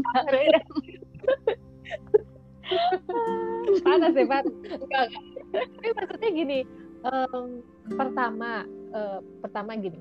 [3.86, 4.42] panas ya Pak
[4.74, 5.08] enggak,
[5.54, 6.58] tapi maksudnya gini
[7.06, 7.62] um,
[7.94, 9.98] pertama uh, pertama gini.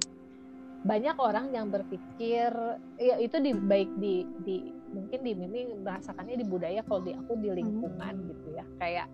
[0.82, 2.50] Banyak orang yang berpikir
[2.98, 7.38] ya itu di baik di di mungkin di mimi merasakannya di budaya kalau di aku
[7.38, 8.28] di lingkungan hmm.
[8.34, 8.66] gitu ya.
[8.82, 9.08] Kayak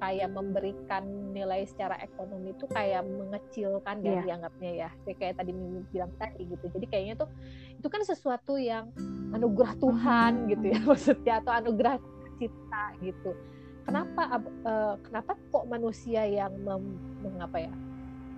[0.00, 1.04] kayak memberikan
[1.36, 4.22] nilai secara ekonomi itu kayak mengecilkan yeah.
[4.24, 4.90] dianggapnya ya.
[5.12, 6.66] Kayak tadi Mimi bilang tadi gitu.
[6.72, 7.28] Jadi kayaknya tuh
[7.76, 8.88] itu kan sesuatu yang
[9.34, 11.96] anugerah Tuhan gitu ya maksudnya atau anugerah
[12.40, 13.36] cipta gitu
[13.90, 14.22] kenapa
[14.64, 16.94] uh, kenapa kok manusia yang mem,
[17.26, 17.72] mengapa ya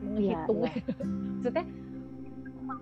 [0.02, 1.06] menghitung yeah, yeah.
[1.38, 1.64] maksudnya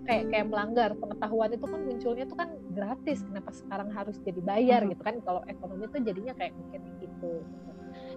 [0.05, 4.81] kayak kayak melanggar pengetahuan itu kan munculnya tuh kan gratis kenapa sekarang harus jadi bayar
[4.87, 5.19] gitu kan?
[5.21, 7.33] Kalau ekonomi tuh jadinya kayak mungkin gitu.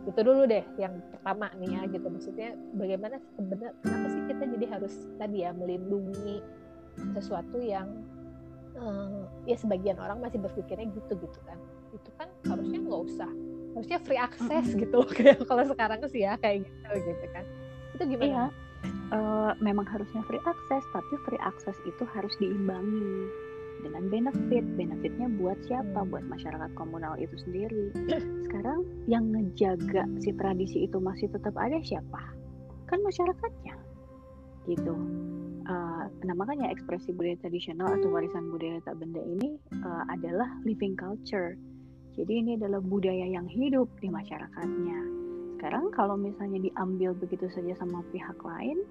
[0.05, 2.07] Itu dulu deh yang pertama nih ya gitu.
[2.09, 6.37] Maksudnya bagaimana sebenarnya kenapa sih kita jadi harus tadi ya melindungi
[7.17, 7.89] sesuatu yang
[8.79, 11.59] uh, ya sebagian orang masih berpikirnya gitu gitu kan?
[11.93, 13.31] Itu kan harusnya nggak usah
[13.75, 17.45] harusnya free access gitu loh kayak kalau sekarang sih ya kayak gitu gitu kan
[17.95, 18.27] itu gimana?
[18.27, 18.45] Iya.
[19.15, 23.31] Uh, memang harusnya free access tapi free access itu harus diimbangi
[23.87, 24.65] dengan benefit.
[24.77, 26.05] Benefitnya buat siapa?
[26.09, 27.95] Buat masyarakat komunal itu sendiri.
[28.51, 32.21] Sekarang yang ngejaga si tradisi itu masih tetap ada siapa?
[32.91, 33.77] Kan masyarakatnya.
[34.69, 34.95] Gitu.
[35.65, 40.93] Uh, nah makanya ekspresi budaya tradisional atau warisan budaya tak benda ini uh, adalah living
[40.93, 41.57] culture.
[42.15, 44.99] Jadi ini adalah budaya yang hidup di masyarakatnya.
[45.59, 48.87] Sekarang kalau misalnya diambil begitu saja sama pihak lain,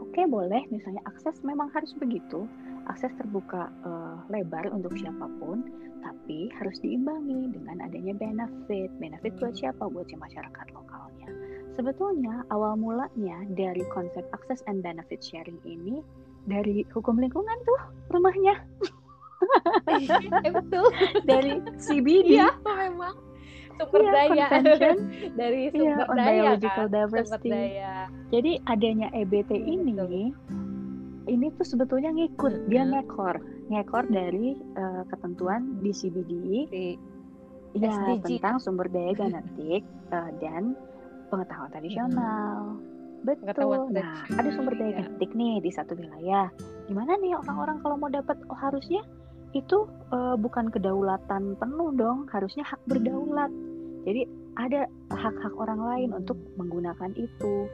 [0.00, 2.48] oke okay, boleh misalnya akses memang harus begitu
[2.86, 5.66] akses terbuka uh, lebar untuk siapa pun,
[6.00, 8.90] tapi harus diimbangi dengan adanya benefit.
[9.02, 9.90] Benefit buat siapa?
[9.90, 11.28] Buat si masyarakat lokalnya.
[11.76, 16.00] Sebetulnya awal mulanya dari konsep akses and benefit sharing ini
[16.46, 17.80] dari hukum lingkungan tuh
[18.14, 18.62] rumahnya.
[20.46, 20.86] eh, betul.
[21.24, 22.40] dari CBD.
[22.40, 23.16] Iya, memang
[23.76, 24.46] sumber iya, daya
[25.40, 26.94] dari sumber iya, daya biological kan?
[26.96, 27.50] diversity.
[27.52, 27.94] Sumber daya.
[28.32, 30.32] Jadi adanya EBT ini betul
[31.26, 32.68] ini tuh sebetulnya ngikut hmm.
[32.70, 33.36] dia ngekor
[33.70, 36.32] ngekor dari uh, ketentuan di CBD
[37.76, 38.40] ya SDG.
[38.40, 39.82] tentang sumber daya genetik
[40.14, 40.78] uh, dan
[41.28, 43.34] pengetahuan tradisional hmm.
[43.42, 46.48] betul nah ada sumber daya genetik nih di satu wilayah
[46.86, 49.02] gimana nih orang-orang kalau mau dapat oh harusnya
[49.56, 53.48] itu uh, bukan kedaulatan penuh dong harusnya hak berdaulat.
[54.04, 57.66] Jadi ada hak-hak orang lain untuk menggunakan itu.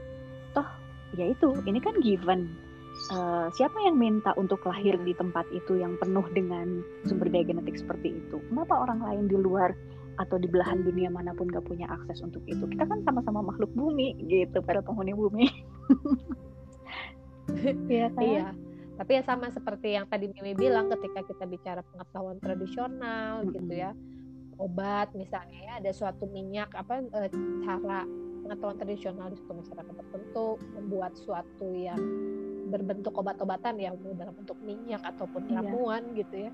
[0.55, 0.69] Toh
[1.19, 2.51] ya itu ini kan given.
[3.09, 7.81] Uh, siapa yang minta untuk lahir di tempat itu yang penuh dengan sumber daya genetik
[7.81, 8.37] seperti itu?
[8.53, 9.73] Kenapa orang lain di luar
[10.21, 12.63] atau di belahan dunia mana pun gak punya akses untuk itu?
[12.69, 15.47] Kita kan sama-sama makhluk bumi gitu para penghuni bumi.
[17.91, 18.23] Iya kan?
[18.23, 18.47] iya
[19.03, 23.91] tapi ya sama seperti yang tadi Mimi bilang ketika kita bicara pengetahuan tradisional gitu ya
[24.63, 27.21] obat misalnya ya ada suatu minyak apa e,
[27.67, 28.07] cara
[28.47, 30.47] pengetahuan tradisional di suatu masyarakat tertentu
[30.79, 31.99] membuat suatu yang
[32.71, 35.59] berbentuk obat-obatan ya dalam bentuk minyak ataupun iya.
[35.59, 36.19] ramuan iya.
[36.23, 36.51] gitu ya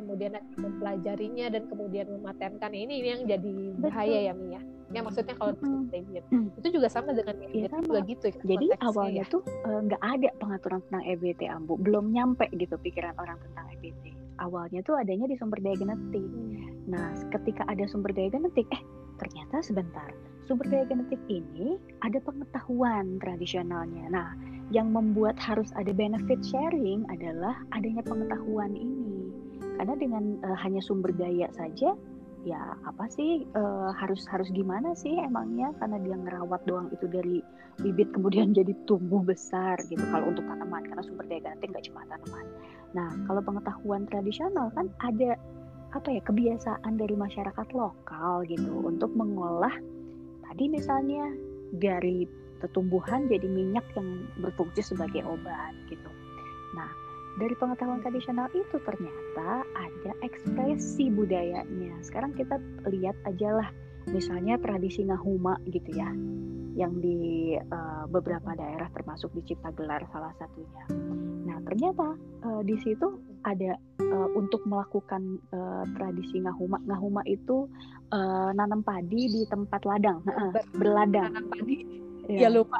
[0.00, 4.24] kemudian mempelajarinya dan kemudian mematenkan ini, ini yang jadi bahaya Betul.
[4.24, 6.58] ya Mia ya maksudnya kalau mm -hmm.
[6.58, 7.86] itu juga sama dengan ya, sama.
[7.86, 9.32] juga gitu ya, jadi awalnya ya.
[9.32, 13.70] tuh e, nggak uh, ada pengaturan tentang EBT ambu belum nyampe gitu pikiran orang tentang
[13.78, 16.90] EBT awalnya tuh adanya di sumber daya genetik hmm.
[16.90, 18.82] nah ketika ada sumber daya genetik eh
[19.22, 20.10] ternyata sebentar
[20.50, 24.34] sumber daya genetik ini ada pengetahuan tradisionalnya nah
[24.74, 29.30] yang membuat harus ada benefit sharing adalah adanya pengetahuan ini
[29.78, 31.94] karena dengan uh, hanya sumber daya saja
[32.46, 35.72] ya apa sih uh, harus harus gimana sih emangnya?
[35.76, 37.44] Karena dia ngerawat doang itu dari
[37.80, 40.00] bibit kemudian jadi tumbuh besar gitu.
[40.00, 42.46] Kalau untuk tanaman karena sumber daya genetik nggak cuma tanaman.
[42.96, 45.36] Nah kalau pengetahuan tradisional kan ada
[45.90, 49.74] apa ya kebiasaan dari masyarakat lokal gitu untuk mengolah
[50.46, 51.34] tadi misalnya
[51.74, 52.30] dari
[52.70, 56.10] tumbuhan jadi minyak yang berfungsi sebagai obat gitu
[57.40, 61.96] dari pengetahuan tradisional itu ternyata ada ekspresi budayanya.
[62.04, 62.60] Sekarang kita
[62.92, 63.68] lihat aja lah,
[64.12, 66.12] misalnya tradisi ngahuma gitu ya,
[66.76, 70.84] yang di uh, beberapa daerah termasuk di Cipta Gelar salah satunya.
[71.48, 73.72] Nah ternyata uh, di situ ada
[74.04, 76.76] uh, untuk melakukan uh, tradisi ngahuma.
[76.84, 77.64] Ngahuma itu
[78.12, 80.20] uh, nanam padi di tempat ladang,
[80.76, 81.32] berladang.
[81.32, 81.98] Nanam padi.
[82.30, 82.78] Ya, ya lupa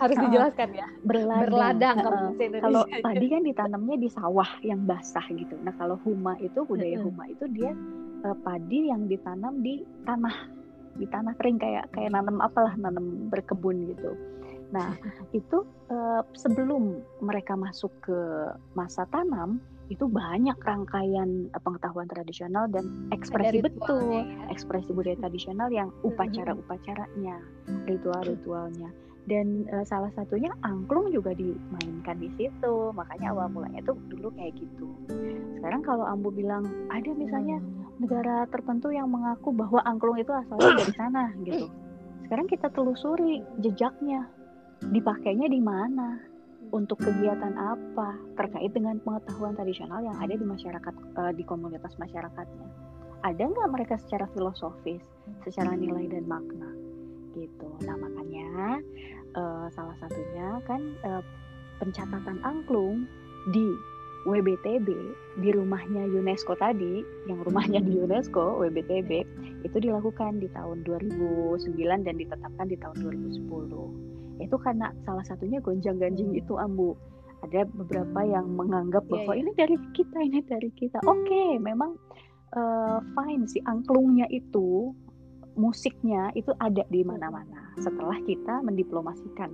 [0.00, 0.86] harus dijelaskan ya.
[1.04, 2.20] Berladang, berladang kalau
[2.64, 5.54] kalau tadi kan ditanamnya di sawah yang basah gitu.
[5.60, 7.76] Nah kalau huma itu budaya huma itu dia
[8.24, 10.58] uh, padi yang ditanam di tanah.
[10.90, 14.16] Di tanah kering kayak kayak nanam apalah nanam berkebun gitu.
[14.72, 14.96] Nah
[15.38, 18.18] itu uh, sebelum mereka masuk ke
[18.72, 19.60] masa tanam
[19.90, 24.22] itu banyak rangkaian pengetahuan tradisional dan ekspresi betul, ya.
[24.46, 27.42] ekspresi budaya tradisional yang upacara-upacaranya,
[27.90, 32.74] ritual-ritualnya dan uh, salah satunya angklung juga dimainkan di situ.
[32.94, 34.88] Makanya awal mulanya tuh dulu kayak gitu.
[35.60, 38.00] Sekarang kalau Ambu bilang ada misalnya hmm.
[38.00, 41.68] negara tertentu yang mengaku bahwa angklung itu asalnya dari sana gitu.
[42.24, 44.24] Sekarang kita telusuri jejaknya.
[44.80, 46.16] Dipakainya di mana?
[46.70, 48.16] Untuk kegiatan apa?
[48.38, 52.68] Terkait dengan pengetahuan tradisional yang ada di masyarakat uh, di komunitas masyarakatnya.
[53.20, 55.04] Ada nggak mereka secara filosofis
[55.44, 56.79] secara nilai dan makna
[57.34, 57.68] gitu.
[57.86, 58.80] Nah makanya
[59.34, 61.22] uh, salah satunya kan uh,
[61.80, 63.08] pencatatan angklung
[63.48, 63.72] di
[64.28, 64.88] WBTB
[65.40, 69.10] di rumahnya UNESCO tadi, yang rumahnya di UNESCO WBTB
[69.64, 71.64] itu dilakukan di tahun 2009
[72.04, 74.44] dan ditetapkan di tahun 2010.
[74.44, 76.96] Itu karena salah satunya gonjang-ganjing itu Ambu.
[77.40, 79.40] Ada beberapa yang menganggap iya, bahwa yeah, yeah.
[79.40, 81.00] ini dari kita, ini dari kita.
[81.08, 81.96] Oke, okay, memang
[82.52, 84.92] uh, fine si angklungnya itu
[85.58, 89.50] musiknya itu ada di mana-mana setelah kita mendiplomasikan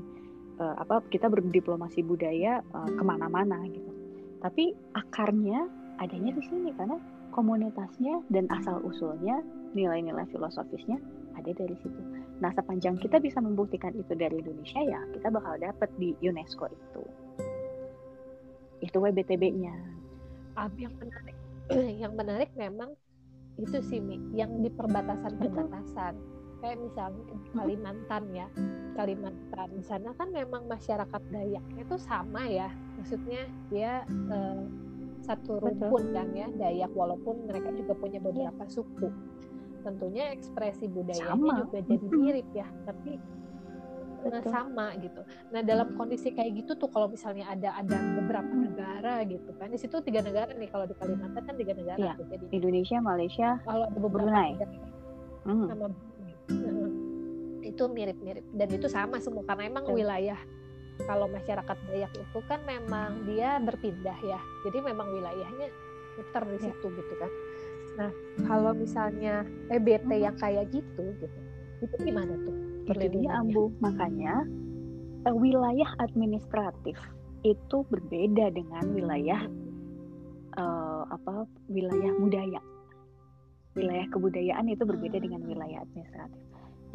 [0.60, 3.90] uh, apa kita berdiplomasi budaya uh, ke mana-mana gitu
[4.44, 7.00] tapi akarnya adanya di sini karena
[7.32, 9.40] komunitasnya dan asal usulnya
[9.76, 10.96] nilai-nilai filosofisnya
[11.36, 12.00] ada dari situ.
[12.40, 17.02] Nah sepanjang kita bisa membuktikan itu dari Indonesia ya kita bakal dapat di UNESCO itu.
[18.80, 19.76] Itu WBTB-nya.
[20.80, 21.36] yang menarik,
[22.02, 22.96] yang menarik memang
[23.56, 26.14] itu sih Mi, yang di perbatasan-perbatasan.
[26.60, 28.48] Kayak misalnya di Kalimantan ya
[28.96, 29.68] Kalimantan.
[29.76, 32.72] Di sana kan memang masyarakat Dayaknya itu sama ya.
[32.96, 34.62] Maksudnya dia eh,
[35.24, 36.92] satu rumpun kan ya Dayak.
[36.96, 38.72] Walaupun mereka juga punya beberapa ya.
[38.72, 39.08] suku.
[39.84, 41.54] Tentunya ekspresi budayanya sama.
[41.68, 42.66] juga jadi mirip ya.
[42.88, 43.20] Tapi
[44.30, 44.52] Betul.
[44.52, 45.20] sama gitu.
[45.52, 49.78] Nah dalam kondisi kayak gitu tuh kalau misalnya ada ada beberapa negara gitu kan, di
[49.78, 52.14] situ tiga negara nih kalau di Kalimantan kan tiga negara ya.
[52.18, 52.26] tuh.
[52.30, 54.50] Jadi Indonesia, Malaysia, kalau ada beberapa Brunei.
[54.56, 54.74] Negara,
[55.46, 55.66] hmm.
[55.70, 56.90] sama nah,
[57.66, 59.98] itu mirip-mirip dan itu sama semua karena emang Betul.
[60.00, 60.40] wilayah
[61.04, 65.68] kalau masyarakat Dayak itu kan memang dia berpindah ya, jadi memang wilayahnya
[66.16, 66.62] muter di ya.
[66.72, 66.96] situ ya.
[66.96, 67.30] gitu kan.
[68.00, 68.10] Nah
[68.48, 70.24] kalau misalnya EBT hmm.
[70.24, 71.38] yang kayak gitu gitu,
[71.84, 72.65] itu gimana tuh?
[72.94, 74.46] Dia ambu makanya
[75.26, 76.94] uh, wilayah administratif
[77.42, 79.42] itu berbeda dengan wilayah
[80.54, 82.60] uh, apa wilayah budaya.
[83.76, 86.40] Wilayah kebudayaan itu berbeda dengan wilayah administratif.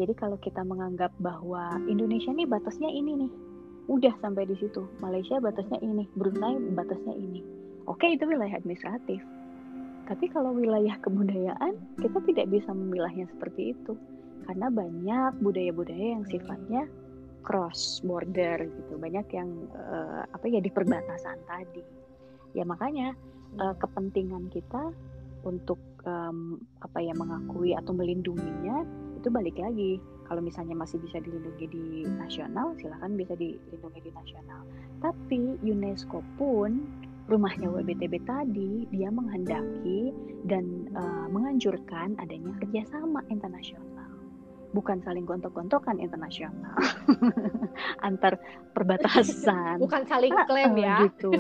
[0.02, 3.32] Jadi kalau kita menganggap bahwa Indonesia nih batasnya ini nih
[3.92, 4.88] udah sampai di situ.
[4.98, 7.46] Malaysia batasnya ini Brunei batasnya ini.
[7.86, 9.22] Oke itu wilayah administratif.
[10.10, 13.94] Tapi kalau wilayah kebudayaan kita tidak bisa memilahnya seperti itu
[14.46, 16.84] karena banyak budaya-budaya yang sifatnya
[17.42, 18.94] cross border gitu.
[18.98, 21.84] Banyak yang uh, apa ya di perbatasan tadi.
[22.54, 23.18] Ya makanya
[23.58, 24.94] uh, kepentingan kita
[25.42, 28.86] untuk um, apa ya mengakui atau melindunginya
[29.18, 29.98] itu balik lagi.
[30.32, 34.64] Kalau misalnya masih bisa dilindungi di nasional silahkan bisa dilindungi di nasional.
[35.04, 36.88] Tapi UNESCO pun
[37.28, 40.12] rumahnya WBTB tadi dia menghendaki
[40.48, 43.91] dan uh, menganjurkan adanya kerjasama internasional
[44.72, 46.76] bukan saling gontok-gontokan internasional.
[48.08, 48.40] Antar
[48.76, 49.80] perbatasan.
[49.86, 51.08] Bukan saling klaim ya.
[51.08, 51.32] gitu.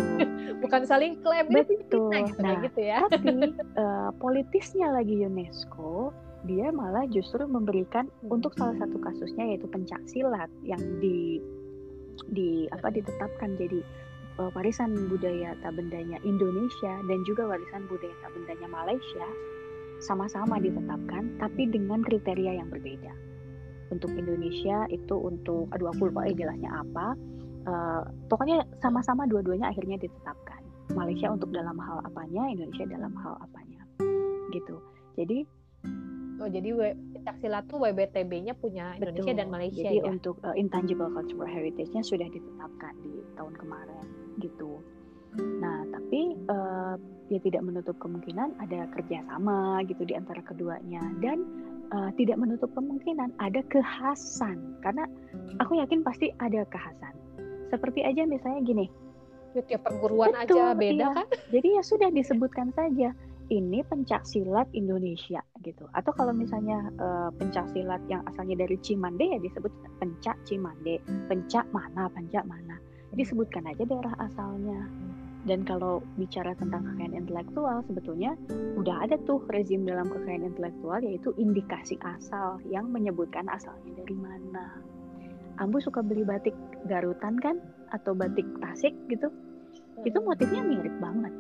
[0.60, 2.12] Bukan saling klaim betul.
[2.12, 3.00] gitu, nah gitu ya.
[3.08, 3.32] tapi
[3.80, 8.34] uh, politisnya lagi UNESCO dia malah justru memberikan hmm.
[8.34, 11.38] untuk salah satu kasusnya yaitu pencak silat yang di
[12.34, 13.82] di apa ditetapkan jadi
[14.42, 19.28] uh, warisan budaya tak bendanya Indonesia dan juga warisan budaya tak bendanya Malaysia
[20.02, 23.14] sama-sama ditetapkan tapi dengan kriteria yang berbeda.
[23.92, 27.14] Untuk Indonesia itu untuk aduh aku lupa eh, jelasnya apa.
[27.62, 30.66] Uh, pokoknya sama-sama dua-duanya akhirnya ditetapkan.
[30.98, 33.82] Malaysia untuk dalam hal apanya, Indonesia dalam hal apanya.
[34.52, 34.76] Gitu.
[35.16, 35.46] Jadi
[36.42, 36.74] Oh, jadi
[37.38, 39.40] silat tuh WBTB-nya punya Indonesia betul.
[39.46, 40.10] dan Malaysia jadi ya.
[40.10, 44.06] untuk uh, intangible cultural heritage-nya sudah ditetapkan di tahun kemarin
[44.42, 44.82] gitu.
[45.38, 46.96] Nah, tapi uh,
[47.32, 51.48] ya tidak menutup kemungkinan ada kerjasama gitu di antara keduanya dan
[51.96, 55.08] uh, tidak menutup kemungkinan ada kekhasan karena
[55.64, 57.16] aku yakin pasti ada kekhasan.
[57.72, 58.86] Seperti aja misalnya gini.
[59.52, 61.16] Ya, tiap perguruan Betul, aja beda iya.
[61.16, 61.28] kan?
[61.56, 63.16] Jadi ya sudah disebutkan saja
[63.52, 65.84] ini pencak silat Indonesia gitu.
[65.92, 71.68] Atau kalau misalnya uh, pencak silat yang asalnya dari Cimande ya disebut pencak Cimande, pencak
[71.76, 72.80] mana, pencak mana.
[73.12, 74.88] Disebutkan aja daerah asalnya
[75.42, 78.38] dan kalau bicara tentang kekayaan intelektual, sebetulnya
[78.78, 84.78] udah ada tuh rezim dalam kekayaan intelektual yaitu indikasi asal yang menyebutkan asalnya dari mana.
[85.58, 86.54] Ambu suka beli batik
[86.86, 87.58] Garutan kan
[87.90, 89.34] atau batik Tasik gitu.
[90.06, 90.28] Itu hmm.
[90.30, 91.34] motifnya mirip banget.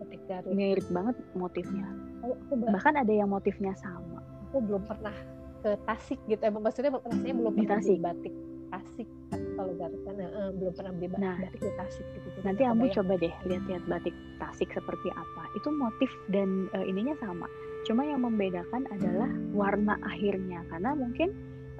[0.00, 0.52] Batik Garut.
[0.56, 1.86] Mirip banget motifnya.
[2.24, 4.20] Oh, Bahkan ada yang motifnya sama.
[4.48, 5.14] Aku belum pernah
[5.60, 6.40] ke Tasik gitu.
[6.40, 8.00] Emang maksudnya rasanya belum pernah Tasik.
[8.00, 8.34] batik
[8.72, 9.08] Tasik
[9.52, 12.28] kalau Garut kan uh, belum pernah beli batik, nah, batik di Tasik gitu.
[12.40, 15.42] Nanti kamu coba deh lihat-lihat batik Tasik seperti apa.
[15.56, 17.46] Itu motif dan uh, ininya sama.
[17.84, 21.28] Cuma yang membedakan adalah warna akhirnya karena mungkin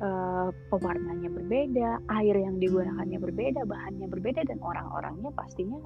[0.05, 5.79] uh, pewarnanya berbeda, air yang digunakannya berbeda, bahannya berbeda dan orang-orangnya pastinya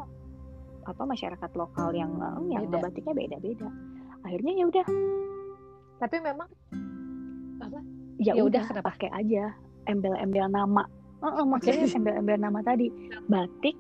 [0.86, 2.82] apa masyarakat lokal yang uh, yang beda.
[2.82, 3.68] batiknya beda-beda.
[4.26, 4.86] Akhirnya ya udah.
[5.96, 6.48] Tapi memang
[7.62, 7.78] apa?
[8.16, 9.52] Ya, ya udah pakai aja
[9.86, 10.82] embel-embel nama
[11.26, 12.86] Oh, oh maksudnya embel-embel nama tadi.
[13.26, 13.74] Batik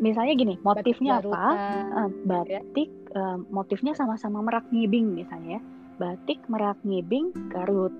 [0.00, 1.44] misalnya gini motifnya batik apa
[1.92, 5.62] uh, batik uh, motifnya sama-sama merak ngibing misalnya ya.
[6.00, 7.92] Batik merak ngibing Garut.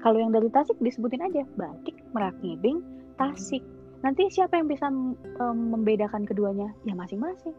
[0.00, 2.80] Kalau yang dari Tasik disebutin aja batik merak ngibing
[3.20, 3.60] Tasik.
[4.00, 6.72] Nanti siapa yang bisa um, membedakan keduanya?
[6.84, 7.56] Ya masing-masing.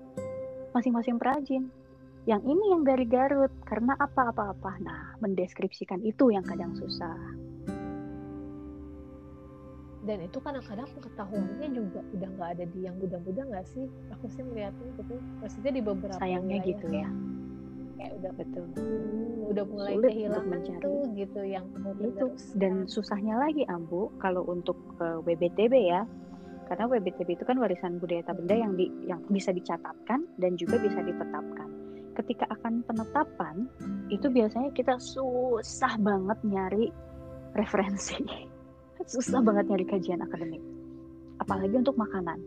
[0.73, 1.69] Masing-masing perajin.
[2.25, 4.81] Yang ini yang dari Garut karena apa-apa-apa.
[4.81, 7.13] Nah mendeskripsikan itu yang kadang susah
[10.05, 13.89] dan itu kadang-kadang pengetahuannya juga udah nggak ada di yang muda-muda nggak sih?
[14.13, 15.17] Aku sih melihatnya gitu.
[15.41, 17.09] Maksudnya di beberapa sayangnya gitu ya.
[17.95, 18.65] kayak udah betul.
[18.75, 20.83] Hmm, udah mulai Sulit kehilangan mencari.
[20.83, 21.65] tuh gitu yang
[22.03, 22.25] itu
[22.59, 26.05] dan susahnya lagi ambu kalau untuk uh, eh, WBTB ya.
[26.65, 30.81] Karena WBTB itu kan warisan budaya tak benda yang di yang bisa dicatatkan dan juga
[30.81, 31.69] bisa ditetapkan.
[32.13, 33.69] Ketika akan penetapan
[34.09, 36.89] itu biasanya kita susah banget nyari
[37.55, 38.53] referensi
[39.05, 40.61] susah banget nyari kajian akademik.
[41.41, 42.41] Apalagi untuk makanan.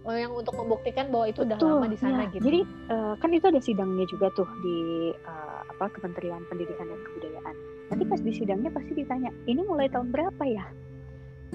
[0.00, 2.32] Oh yang untuk membuktikan bahwa itu Betul, udah lama di sana ya.
[2.32, 2.42] gitu.
[2.48, 7.54] Jadi uh, kan itu ada sidangnya juga tuh di uh, apa Kementerian Pendidikan dan Kebudayaan.
[7.92, 10.64] Nanti pas di sidangnya pasti ditanya ini mulai tahun berapa ya?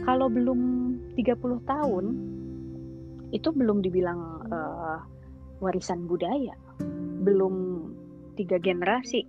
[0.05, 0.59] Kalau belum
[1.17, 2.05] 30 tahun
[3.33, 4.19] itu belum dibilang
[4.53, 4.99] uh,
[5.57, 6.53] warisan budaya.
[7.25, 7.87] Belum
[8.37, 9.25] tiga generasi.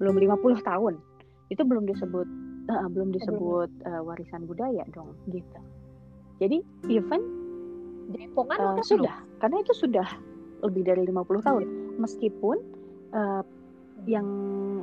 [0.00, 0.94] Belum 50 tahun.
[1.52, 5.60] Itu belum disebut uh, belum disebut uh, warisan budaya dong gitu.
[6.42, 6.58] Jadi
[6.90, 7.22] even
[8.12, 9.16] Jaipongan uh, sudah.
[9.16, 9.40] belum?
[9.40, 10.08] karena itu sudah
[10.64, 11.62] lebih dari 50 tahun.
[12.00, 12.56] Meskipun
[13.16, 13.42] uh,
[14.04, 14.28] yang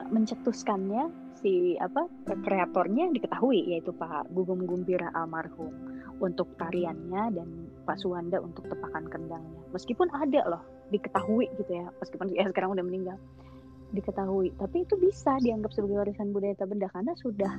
[0.10, 5.74] mencetuskannya si apa kreatornya diketahui yaitu Pak Gugum Gumbira almarhum
[6.22, 7.50] untuk tariannya dan
[7.86, 9.62] Pak Suwanda untuk tepakan kendangnya.
[9.74, 13.18] Meskipun ada loh diketahui gitu ya meskipun ya sekarang udah meninggal
[13.92, 14.56] diketahui.
[14.58, 17.54] Tapi itu bisa dianggap sebagai warisan budaya tak benda karena sudah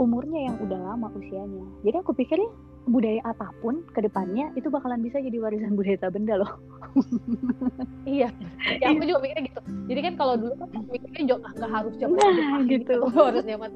[0.00, 1.66] umurnya yang udah lama usianya.
[1.84, 2.50] Jadi aku pikir ya
[2.82, 6.52] budaya apa pun ke depannya itu bakalan bisa jadi warisan budaya tak benda loh.
[8.18, 8.26] iya,
[8.82, 9.60] ya aku juga mikirnya gitu.
[9.86, 12.98] Jadi kan kalau dulu kan mikirnya juga nggak harus zaman nah, gitu.
[12.98, 13.70] gitu, harus zaman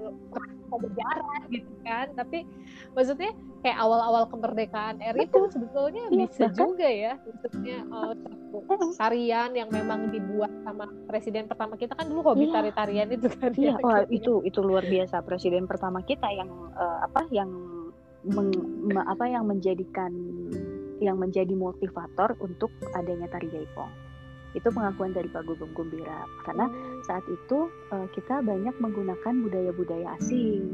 [0.66, 2.06] berjarak gitu kan.
[2.18, 2.38] Tapi
[2.98, 3.30] maksudnya
[3.62, 8.14] kayak awal-awal kemerdekaan RI itu sebetulnya iya, bisa bahkan, juga ya, maksudnya uh,
[8.98, 12.54] tarian yang memang dibuat sama presiden pertama kita kan dulu hobi iya.
[12.58, 13.50] tari-tarian itu kan.
[13.54, 17.75] Iya, ya, oh, itu itu luar biasa presiden pertama kita yang uh, apa yang
[18.26, 18.50] meng,
[18.82, 20.10] me, apa yang menjadikan
[20.98, 23.92] yang menjadi motivator untuk adanya tari jaipong.
[24.56, 26.72] Itu pengakuan dari Pak Gugum Gumbira karena
[27.04, 30.64] saat itu uh, kita banyak menggunakan budaya-budaya asing.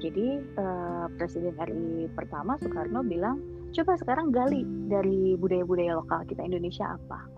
[0.00, 3.40] Jadi uh, Presiden RI pertama Soekarno bilang
[3.76, 7.28] coba sekarang gali dari budaya-budaya lokal kita Indonesia apa.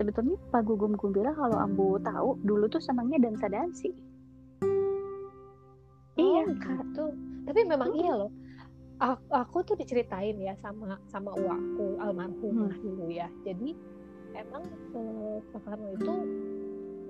[0.00, 3.92] Sebetulnya Pak Gugum Gumbira kalau Ambu tahu dulu tuh senangnya dansa dansi
[6.18, 7.04] oh, iya gitu.
[7.44, 8.00] Tapi memang hmm.
[8.00, 8.30] iya loh
[9.00, 12.82] aku, aku tuh diceritain ya sama sama uaku almarhumah hmm.
[12.82, 13.74] dulu ya jadi
[14.34, 14.64] emang
[14.94, 16.14] eh, Soekarno itu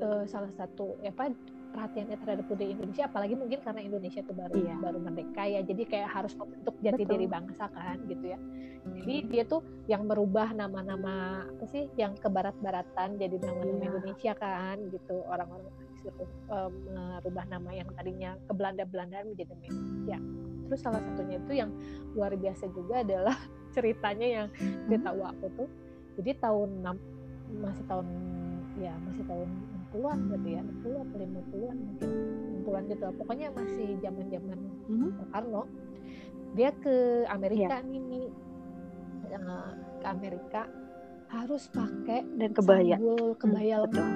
[0.00, 1.32] eh, salah satu ya apa
[1.74, 4.76] perhatiannya terhadap budaya Indonesia apalagi mungkin karena Indonesia itu baru iya.
[4.78, 7.12] baru merdeka ya jadi kayak harus membentuk jati Betul.
[7.18, 8.38] diri bangsa kan gitu ya
[8.84, 9.60] jadi dia tuh
[9.90, 13.90] yang merubah nama-nama apa sih yang ke barat-baratan jadi nama-nama iya.
[13.90, 15.66] Indonesia kan gitu orang-orang
[15.98, 20.18] disuruh um, merubah nama yang tadinya ke Belanda-Belandaan menjadi Indonesia
[20.68, 21.70] terus salah satunya itu yang
[22.16, 23.36] luar biasa juga adalah
[23.74, 24.46] ceritanya yang
[24.86, 25.30] cerita hmm.
[25.34, 25.68] aku tuh
[26.20, 28.06] jadi tahun 6 masih tahun
[28.78, 29.48] ya masih tahun
[29.94, 32.08] 60-an berarti ya 60 atau 50-an mungkin
[32.64, 34.58] 60-an gitu pokoknya masih zaman-zaman
[34.90, 35.10] hmm.
[35.14, 35.62] Soekarno
[36.54, 37.82] dia ke Amerika yeah.
[37.82, 38.26] nih
[39.34, 40.62] uh, ke Amerika
[41.30, 44.08] harus pakai dan kebaya sanggul kebaya hmm, betul.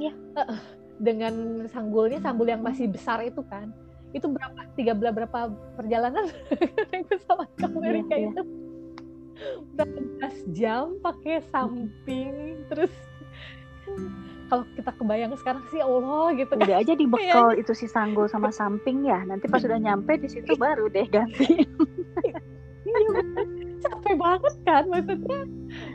[0.00, 0.60] ya uh,
[1.00, 1.34] dengan
[1.68, 3.72] sanggulnya sanggul yang masih besar itu kan
[4.10, 6.26] itu berapa tiga belas berapa perjalanan
[6.90, 8.42] naik pesawat ke iya, Amerika yeah, itu
[9.78, 12.92] berapa belas jam pakai samping terus
[14.50, 16.66] kalau kita kebayang sekarang sih Allah gitu kan.
[16.66, 19.22] Udah aja dibekal itu si sanggul sama samping ya.
[19.22, 21.62] Nanti pas sudah nyampe di situ baru deh ganti.
[24.20, 25.40] banget kan maksudnya.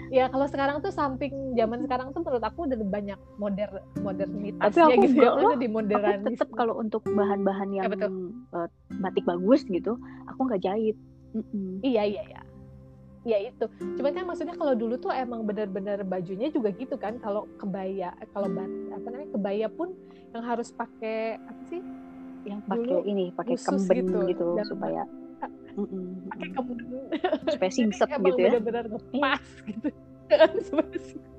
[0.09, 3.69] Ya kalau sekarang tuh samping zaman sekarang tuh menurut aku udah banyak moder
[4.01, 5.31] modernitasnya Tapi gitu ya.
[5.37, 8.09] Loh, di modern tetap kalau untuk bahan-bahan yang ya,
[8.57, 8.67] uh,
[9.03, 10.97] batik bagus gitu aku nggak jahit.
[11.37, 11.71] Mm -mm.
[11.85, 12.23] iya iya.
[12.25, 12.41] Iya
[13.25, 13.65] ya itu.
[13.97, 18.49] Cuman kan maksudnya kalau dulu tuh emang benar-benar bajunya juga gitu kan kalau kebaya kalau
[18.93, 19.97] apa namanya kebaya pun
[20.29, 21.81] yang harus pakai apa sih?
[22.45, 25.09] Yang pakai ini pakai kemben gitu, gitu supaya
[25.75, 26.49] pakai
[27.51, 28.55] supaya simsep gitu ya.
[28.55, 29.89] benar-benar ngepas gitu.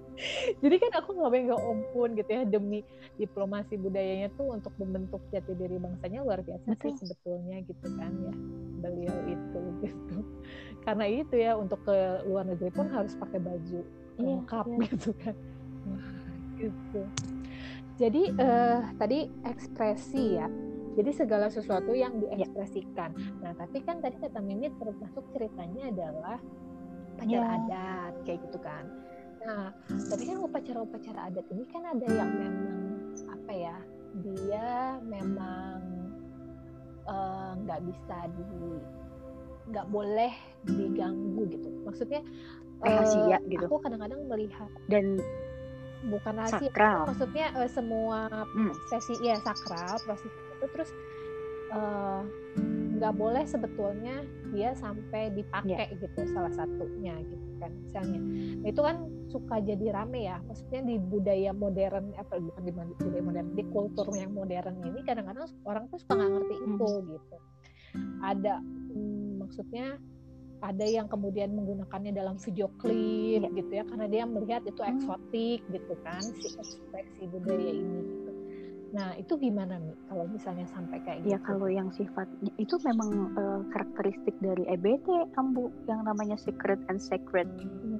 [0.64, 2.80] Jadi kan aku nggak pengen ompun gitu ya demi
[3.20, 6.96] diplomasi budayanya tuh untuk membentuk jati diri bangsanya luar biasa Betul.
[6.96, 8.34] sih sebetulnya gitu kan ya
[8.80, 10.16] beliau itu gitu.
[10.88, 14.78] Karena itu ya untuk ke luar negeri pun harus pakai baju iya, lengkap iya.
[14.88, 15.34] gitu kan.
[16.56, 17.00] Gitu.
[17.96, 20.48] Jadi uh, tadi ekspresi ya
[20.96, 22.48] jadi segala sesuatu yang iya.
[22.48, 23.12] diekspresikan.
[23.44, 26.40] Nah, tapi kan tadi kata Mimi termasuk ceritanya adalah
[27.16, 27.56] upacara yeah.
[27.60, 28.84] adat kayak gitu kan.
[29.44, 32.80] Nah, tapi kan upacara-upacara adat ini kan ada yang memang
[33.28, 33.76] apa ya?
[34.24, 35.78] Dia memang
[37.04, 38.44] eh, nggak uh, bisa di
[39.68, 40.32] nggak boleh
[40.64, 41.68] diganggu gitu.
[41.84, 42.24] Maksudnya
[42.80, 43.64] rahasia uh, gitu.
[43.68, 45.20] Aku kadang-kadang melihat dan
[46.08, 47.08] bukan rahasia, sakral.
[47.08, 48.72] maksudnya uh, semua hmm.
[48.92, 50.32] sesi ya sakral proses
[50.66, 50.90] itu terus
[51.70, 52.22] eh,
[52.98, 56.00] nggak uh, boleh sebetulnya dia sampai dipakai yeah.
[56.02, 58.96] gitu salah satunya gitu kan misalnya nah, itu kan
[59.30, 64.06] suka jadi rame ya maksudnya di budaya modern apa bukan di budaya modern di kultur
[64.12, 67.06] yang modern ini kadang-kadang orang tuh suka nggak ngerti itu hmm.
[67.14, 67.36] gitu
[68.20, 69.86] ada hmm, maksudnya
[70.64, 73.52] ada yang kemudian menggunakannya dalam video klip yeah.
[73.52, 74.92] gitu ya karena dia melihat itu hmm.
[74.96, 78.25] eksotik gitu kan si ekspresi budaya ini
[78.94, 81.32] Nah, itu gimana nih kalau misalnya sampai kayak ya, gitu?
[81.34, 87.02] Ya kalau yang sifatnya itu memang uh, karakteristik dari EBT Ambu yang namanya secret and
[87.02, 87.50] sacred.
[87.58, 87.98] Hmm.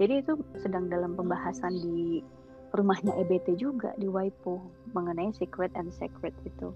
[0.00, 0.32] Jadi itu
[0.64, 2.24] sedang dalam pembahasan di
[2.72, 4.64] rumahnya EBT juga di Waipo
[4.96, 6.72] mengenai secret and sacred itu.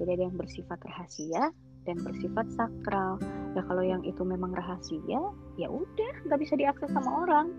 [0.00, 1.52] Jadi ada yang bersifat rahasia
[1.84, 3.20] dan bersifat sakral.
[3.52, 5.20] Ya kalau yang itu memang rahasia,
[5.60, 7.52] ya udah nggak bisa diakses sama orang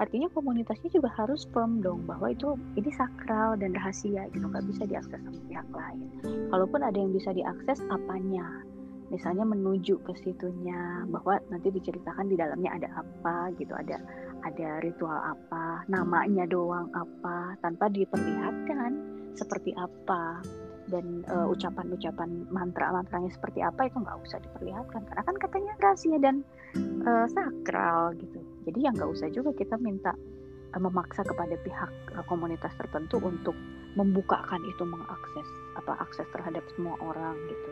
[0.00, 4.88] artinya komunitasnya juga harus firm dong bahwa itu ini sakral dan rahasia gitu nggak bisa
[4.88, 6.08] diakses sama pihak lain.
[6.48, 8.64] Kalaupun ada yang bisa diakses apanya?
[9.12, 14.00] Misalnya menuju ke situnya bahwa nanti diceritakan di dalamnya ada apa gitu ada
[14.46, 18.96] ada ritual apa namanya doang apa tanpa diperlihatkan
[19.36, 20.40] seperti apa.
[20.90, 26.42] Dan uh, ucapan-ucapan mantra-mantranya seperti apa itu nggak usah diperlihatkan karena kan katanya rahasia dan
[27.06, 30.12] uh, sakral gitu jadi ya nggak usah juga kita minta
[30.74, 33.56] uh, memaksa kepada pihak uh, komunitas tertentu untuk
[33.98, 37.70] membukakan itu mengakses apa akses terhadap semua orang gitu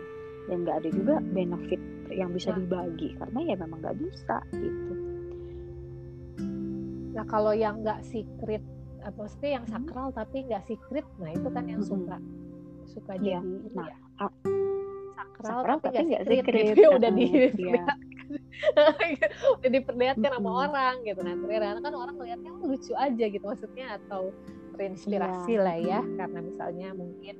[0.48, 2.58] dan nggak ada juga benefit yang bisa nah.
[2.64, 4.94] dibagi karena ya memang nggak bisa gitu
[7.14, 8.62] nah kalau yang nggak secret
[9.16, 9.74] maksudnya yang hmm.
[9.74, 10.18] sakral hmm.
[10.18, 11.90] tapi nggak secret nah itu kan yang hmm.
[11.90, 12.16] suka
[12.88, 13.42] suka yeah.
[13.44, 13.96] jadi nah, ya.
[15.14, 16.76] sakral, sakral tapi nggak secret, secret.
[16.76, 17.26] Gitu, udah di
[17.76, 17.84] ya.
[19.74, 21.20] diperlihatkan sama orang gitu.
[21.24, 24.32] Nah ternyata kan orang melihatnya oh, lucu aja gitu maksudnya atau
[24.78, 25.64] terinspirasi yeah.
[25.64, 27.34] lah ya karena misalnya mungkin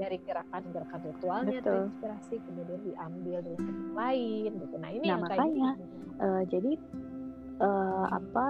[0.00, 1.68] dari gerakan-gerakan ritualnya Betul.
[1.92, 4.76] terinspirasi kemudian diambil dari tempat lain gitu.
[4.80, 5.70] Nah ini nah, yang makanya
[6.18, 6.72] uh, jadi
[7.60, 8.46] uh, apa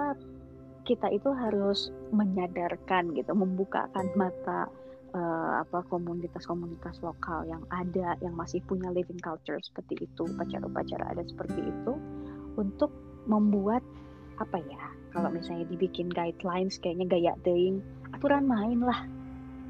[0.81, 4.71] kita itu harus menyadarkan gitu membukakan mata
[5.15, 11.23] uh, apa komunitas-komunitas lokal yang ada yang masih punya living culture seperti itu upacara-upacara ada
[11.23, 11.93] seperti itu
[12.59, 12.91] untuk
[13.27, 13.83] membuat
[14.41, 17.83] apa ya kalau misalnya dibikin guidelines kayaknya gaya deing
[18.15, 18.99] aturan main lah.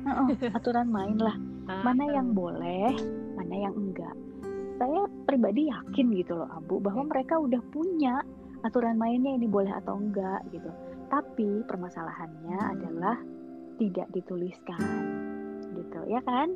[0.05, 1.35] Uh, aturan main lah.
[1.65, 2.93] Mana yang boleh
[3.37, 4.15] mana yang enggak.
[4.81, 8.21] Saya pribadi yakin gitu loh Abu bahwa mereka udah punya
[8.61, 10.69] aturan mainnya ini boleh atau enggak gitu.
[11.09, 13.17] Tapi permasalahannya adalah
[13.81, 15.10] tidak dituliskan
[16.01, 16.49] gitu ya kan?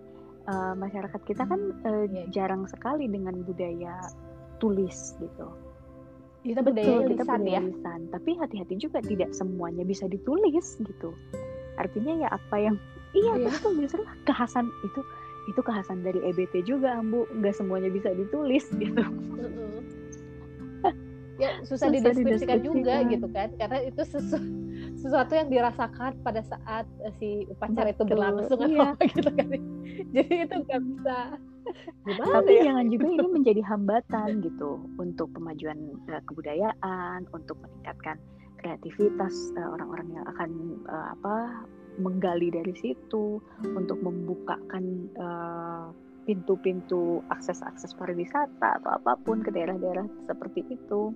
[0.45, 1.57] Uh, masyarakat kita kan
[1.89, 2.29] uh, yeah.
[2.29, 3.97] jarang sekali dengan budaya
[4.61, 5.49] tulis gitu.
[6.45, 7.61] Kita budaya Betul, kita budaya ya?
[7.65, 11.17] lisan tapi hati-hati juga tidak semuanya bisa ditulis gitu.
[11.81, 12.77] Artinya ya apa yang
[13.17, 13.49] iya yeah.
[13.49, 15.01] betul justru kekhasan itu
[15.49, 17.25] itu kekhasan dari EBT juga Ambu.
[17.33, 19.01] Nggak semuanya bisa ditulis gitu.
[21.35, 23.51] Ya susah, susah dideskripsikan juga gitu kan?
[23.59, 24.64] Karena itu sesuatu
[24.99, 27.95] sesuatu yang dirasakan pada saat uh, si upacara Betul.
[27.95, 28.95] itu berlangsung iya.
[28.95, 29.47] apa gitu kan
[30.15, 31.17] jadi itu nggak bisa
[32.05, 32.63] Gimana tapi ya?
[32.69, 34.69] jangan juga ini menjadi hambatan gitu
[35.01, 35.79] untuk pemajuan
[36.09, 38.17] uh, kebudayaan untuk meningkatkan
[38.61, 40.49] kreativitas uh, orang-orang yang akan
[40.85, 41.35] uh, apa
[41.95, 50.65] menggali dari situ untuk membukakan uh, pintu-pintu akses-akses pariwisata atau apa pun ke daerah-daerah seperti
[50.73, 51.13] itu.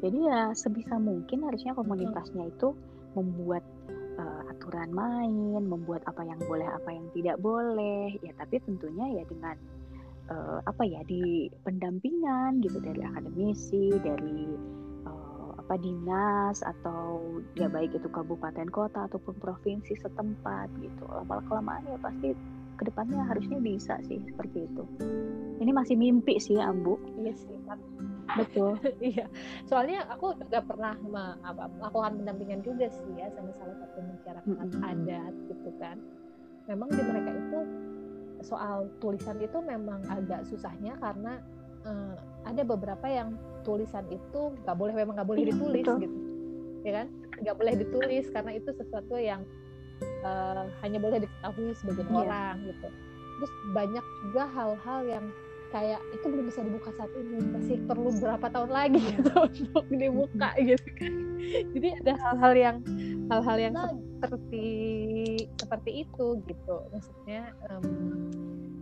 [0.00, 2.74] Jadi ya sebisa mungkin harusnya komunitasnya itu
[3.14, 3.64] membuat
[4.18, 8.14] uh, aturan main, membuat apa yang boleh, apa yang tidak boleh.
[8.20, 9.56] Ya tapi tentunya ya dengan
[10.30, 14.54] uh, apa ya di pendampingan gitu dari akademisi, dari
[15.06, 17.20] uh, apa dinas atau
[17.58, 21.04] ya baik itu kabupaten kota ataupun provinsi setempat gitu.
[21.08, 22.36] Lama kelamaan ya pasti
[22.80, 24.82] ke depannya harusnya bisa sih seperti itu.
[25.60, 26.96] Ini masih mimpi sih Ambu.
[27.20, 27.60] Iya sih
[28.38, 28.72] betul
[29.14, 29.26] iya
[29.66, 34.90] soalnya aku juga pernah melakukan pendampingan juga sih ya sama salah satu masyarakat mm-hmm.
[34.90, 35.96] adat gitu kan
[36.70, 37.60] memang di mereka itu
[38.40, 41.42] soal tulisan itu memang agak susahnya karena
[41.84, 42.16] uh,
[42.48, 45.98] ada beberapa yang tulisan itu nggak boleh memang nggak boleh iya, ditulis betul.
[46.00, 46.18] gitu
[46.80, 47.06] ya kan
[47.40, 49.44] nggak boleh ditulis karena itu sesuatu yang
[50.24, 52.20] uh, hanya boleh diketahui sebagian yeah.
[52.24, 52.88] orang gitu
[53.40, 55.24] terus banyak juga hal-hal yang
[55.70, 60.50] kayak itu belum bisa dibuka saat ini masih perlu berapa tahun lagi gitu untuk dibuka
[60.58, 61.12] gitu kan.
[61.74, 62.76] Jadi ada hal-hal yang
[63.30, 64.66] hal-hal yang nah, seperti
[65.56, 66.76] seperti itu gitu.
[66.90, 67.86] Maksudnya um,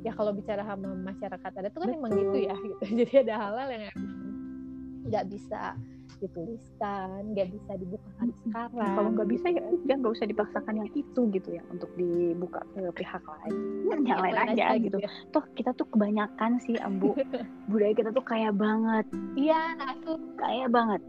[0.02, 2.00] ya kalau bicara sama masyarakat ada itu kan Betul.
[2.00, 2.82] emang gitu ya gitu.
[3.04, 3.84] Jadi ada hal-hal yang
[5.08, 5.76] nggak bisa
[6.18, 8.92] dituliskan nggak bisa dibukakan sekarang.
[8.94, 12.82] Kalau nggak bisa ya udah nggak usah dipaksakan yang itu gitu ya untuk dibuka ke
[12.98, 13.54] pihak lain.
[13.88, 14.98] Yang, yang lain aja, aja gitu.
[14.98, 15.10] ya.
[15.30, 17.14] toh kita tuh kebanyakan sih ambu.
[17.70, 19.06] Budaya kita tuh kaya banget.
[19.38, 21.02] Iya nah tuh kaya banget.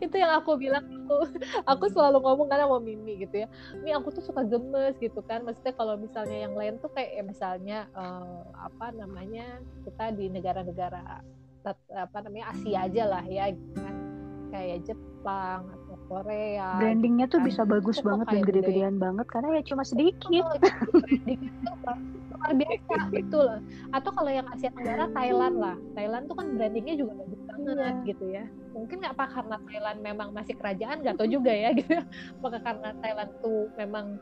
[0.00, 1.28] itu yang aku bilang aku
[1.68, 3.48] aku selalu ngomong kan sama Mimi gitu ya.
[3.84, 5.44] Ini aku tuh suka gemes gitu kan.
[5.44, 11.20] Maksudnya kalau misalnya yang lain tuh kayak ya misalnya uh, apa namanya kita di negara-negara
[11.94, 14.01] apa namanya Asia aja lah ya kan
[14.52, 17.48] kayak Jepang atau Korea brandingnya tuh kan.
[17.48, 20.44] bisa bagus banget dan gede-gedean banget karena ya cuma sedikit.
[22.32, 23.60] Luar biasa itu loh.
[23.96, 25.76] Atau kalau yang Asia Tenggara Thailand lah.
[25.96, 28.08] Thailand tuh kan brandingnya juga bagus banget yeah.
[28.12, 28.44] gitu ya.
[28.76, 31.96] Mungkin nggak apa karena Thailand memang masih kerajaan nggak tau juga ya gitu.
[32.42, 34.20] Apakah karena Thailand tuh memang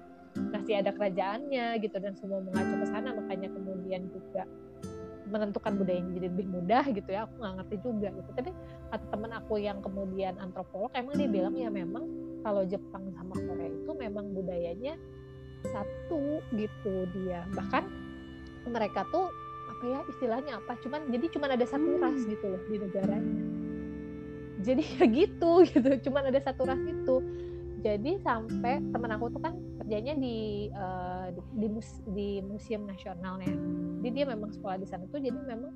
[0.55, 4.47] masih ada kerajaannya gitu dan semua mengacu ke sana makanya kemudian juga
[5.31, 8.31] menentukan budayanya jadi lebih mudah gitu ya aku nggak ngerti juga gitu.
[8.35, 8.51] Tapi
[8.91, 12.05] kata teman aku yang kemudian antropolog emang dia bilang ya memang
[12.43, 14.99] kalau Jepang sama Korea itu memang budayanya
[15.71, 17.47] satu gitu dia.
[17.55, 17.85] Bahkan
[18.69, 19.31] mereka tuh
[19.71, 22.03] apa ya istilahnya apa cuman jadi cuman ada satu hmm.
[22.03, 23.45] ras gitu loh di negaranya.
[24.61, 27.17] Jadi ya gitu gitu cuman ada satu ras itu
[27.81, 33.51] jadi sampai temen aku tuh kan kerjanya di uh, di, di, mus, di museum nasionalnya
[34.05, 35.73] jadi dia memang sekolah di sana tuh jadi memang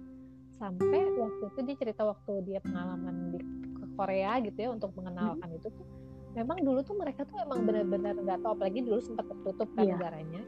[0.60, 3.40] sampai waktu itu dia cerita waktu dia pengalaman di
[3.74, 5.58] ke Korea gitu ya untuk mengenalkan hmm.
[5.58, 5.86] itu tuh
[6.34, 9.98] memang dulu tuh mereka tuh emang benar-benar nggak tahu apalagi dulu sempat tertutup kan yeah.
[9.98, 10.42] negaranya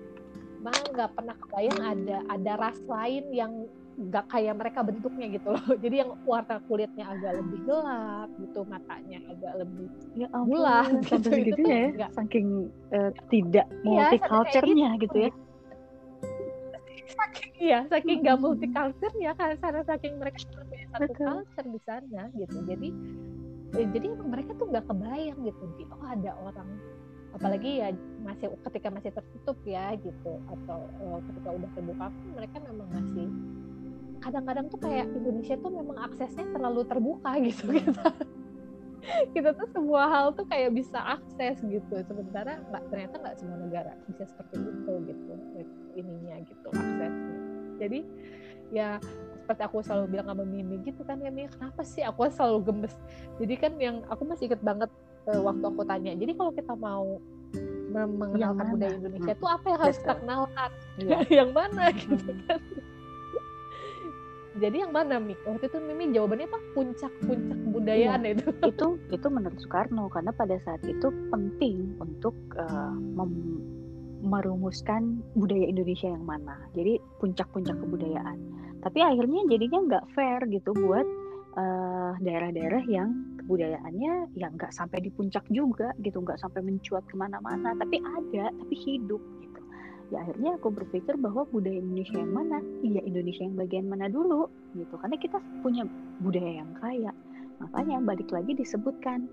[0.63, 3.53] emang nggak pernah kebayang ada ada ras lain yang
[3.97, 5.65] nggak kayak mereka bentuknya gitu loh.
[5.85, 11.63] Jadi yang warna kulitnya agak lebih gelap gitu matanya agak lebih ya bulat gitu, gitu
[11.65, 15.31] ya gak, saking uh, tidak iya, multiculturnya gitu, gitu ya.
[17.17, 22.57] Saking iya saking nggak multiculturnya kan karena saking mereka berbeda satu culture di sana gitu.
[22.69, 22.89] Jadi
[23.81, 26.69] ya, jadi mereka tuh nggak kebayang gitu oh ada orang
[27.37, 27.93] apalagi ya
[28.25, 33.29] masih ketika masih tertutup ya gitu atau uh, ketika udah terbuka pun mereka memang masih
[34.21, 38.11] kadang-kadang tuh kayak Indonesia tuh memang aksesnya terlalu terbuka gitu kita
[39.33, 41.95] kita tuh semua hal tuh kayak bisa akses gitu.
[42.07, 45.33] Sementara nggak ternyata nggak semua negara bisa seperti itu gitu
[45.95, 47.39] ininya gitu aksesnya.
[47.79, 48.01] Jadi
[48.75, 48.99] ya
[49.47, 52.95] seperti aku selalu bilang sama Mimi gitu kan ya Mimi kenapa sih aku selalu gemes?
[53.39, 54.91] Jadi kan yang aku masih inget banget
[55.31, 57.23] uh, waktu aku tanya jadi kalau kita mau
[57.97, 59.41] mengenalkan budaya Indonesia hmm.
[59.41, 60.71] tuh apa yang harus kita kenalkan?
[61.01, 61.19] Ya.
[61.41, 61.95] yang mana?
[61.95, 62.61] Gitu kan
[64.57, 66.61] jadi yang mana Mik waktu itu Mimi jawabannya apa?
[66.73, 68.47] Puncak-puncak kebudayaan iya, itu.
[68.73, 72.97] Itu itu menurut Soekarno karena pada saat itu penting untuk uh,
[74.25, 76.57] merumuskan budaya Indonesia yang mana.
[76.73, 78.39] Jadi puncak-puncak kebudayaan.
[78.81, 81.07] Tapi akhirnya jadinya nggak fair gitu buat
[81.57, 83.09] daerah daerah-daerah yang
[83.41, 87.73] kebudayaannya yang nggak sampai di puncak juga gitu nggak sampai mencuat ke mana-mana.
[87.81, 89.23] Tapi ada tapi hidup
[90.11, 92.59] ya akhirnya aku berpikir bahwa budaya Indonesia yang mana?
[92.83, 94.47] Iya Indonesia yang bagian mana dulu?
[94.79, 95.83] Gitu karena kita punya
[96.23, 97.13] budaya yang kaya.
[97.59, 99.27] Makanya balik lagi disebutkan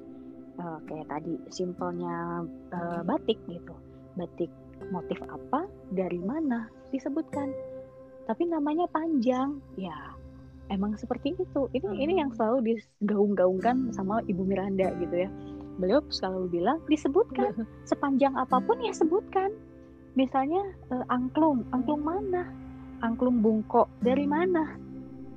[0.57, 3.75] uh, kayak tadi simpelnya uh, batik gitu.
[4.17, 4.49] Batik
[4.89, 5.69] motif apa?
[5.93, 6.69] Dari mana?
[6.89, 7.53] Disebutkan.
[8.25, 9.59] Tapi namanya panjang.
[9.77, 10.15] Ya
[10.71, 11.61] emang seperti itu.
[11.75, 11.99] Ini hmm.
[12.01, 15.29] ini yang selalu digaung-gaungkan sama Ibu Miranda gitu ya.
[15.77, 17.53] Beliau selalu bilang disebutkan.
[17.89, 19.51] Sepanjang apa pun ya sebutkan
[20.13, 20.61] misalnya
[20.93, 21.65] uh, angklung.
[21.73, 22.49] Angklung mana?
[23.01, 23.89] Angklung bungkok.
[24.01, 24.77] Dari mana?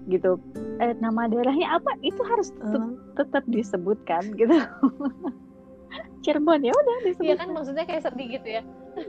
[0.06, 0.38] Gitu.
[0.78, 1.98] Eh, nama daerahnya apa?
[2.00, 2.94] Itu harus tetap, uh.
[3.18, 4.54] tetap disebutkan gitu.
[6.26, 8.62] Cirebon ya udah disebut iya kan maksudnya kayak sedih gitu ya.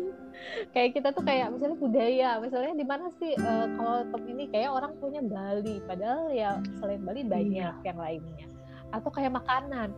[0.72, 4.70] Kayak kita tuh kayak misalnya budaya misalnya di mana sih uh, kalau top ini kayak
[4.70, 5.82] orang punya Bali.
[5.84, 7.84] Padahal ya selain Bali banyak iya.
[7.84, 8.45] yang lainnya.
[8.93, 9.91] Atau kayak makanan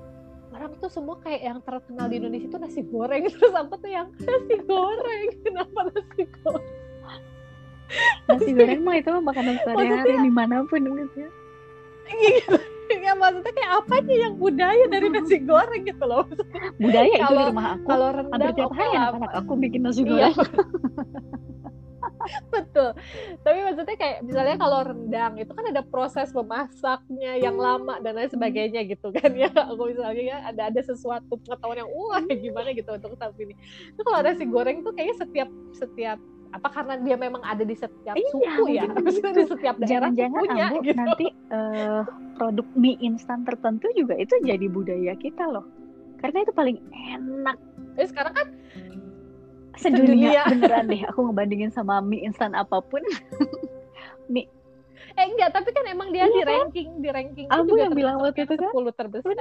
[0.53, 3.23] orang tuh semua kayak yang terkenal di Indonesia itu nasi goreng.
[3.33, 5.27] Terus aku tuh yang nasi goreng?
[5.45, 6.75] Kenapa nasi goreng?
[8.29, 11.29] Nasi goreng mah itu makanan sehari-hari di mana pun gitu ya.
[12.09, 12.57] Gitu.
[13.05, 16.25] ya maksudnya kayak apa sih yang budaya dari nasi goreng gitu loh.
[16.81, 17.85] Budaya itu di rumah aku.
[17.85, 20.33] kalau rendang hampir tiap hari anak-anak aku bikin nasi iya.
[22.53, 22.89] betul.
[23.41, 28.31] Tapi maksudnya kayak misalnya kalau rendang itu kan ada proses memasaknya yang lama dan lain
[28.31, 29.49] sebagainya gitu kan ya.
[29.71, 33.53] Aku misalnya ya ada ada sesuatu pengetahuan yang wah gimana gitu untuk saat ini.
[33.93, 36.19] Itu kalau nasi goreng tuh kayaknya setiap setiap
[36.49, 38.97] apa karena dia memang ada di setiap iya, suku ya gitu.
[39.37, 40.97] di setiap daerah jangan punya ambu, gitu.
[40.97, 42.01] nanti uh,
[42.41, 45.65] produk mie instan tertentu juga itu jadi budaya kita loh.
[46.19, 46.77] Karena itu paling
[47.15, 47.57] enak.
[47.95, 48.47] Jadi sekarang kan
[49.77, 50.41] sedunia, sedunia.
[50.55, 53.03] beneran deh aku ngebandingin sama mie instan apa pun
[54.33, 54.47] mie
[55.19, 56.47] eh enggak tapi kan emang dia iya, di kan?
[56.47, 59.35] ranking di ranking aku yang bilang waktu itu kan 10 terbesar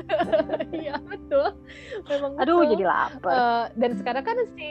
[0.80, 1.46] Iya betul.
[2.08, 2.70] Memang Aduh betul.
[2.76, 3.32] jadi lapar.
[3.32, 4.68] Uh, dan sekarang kan si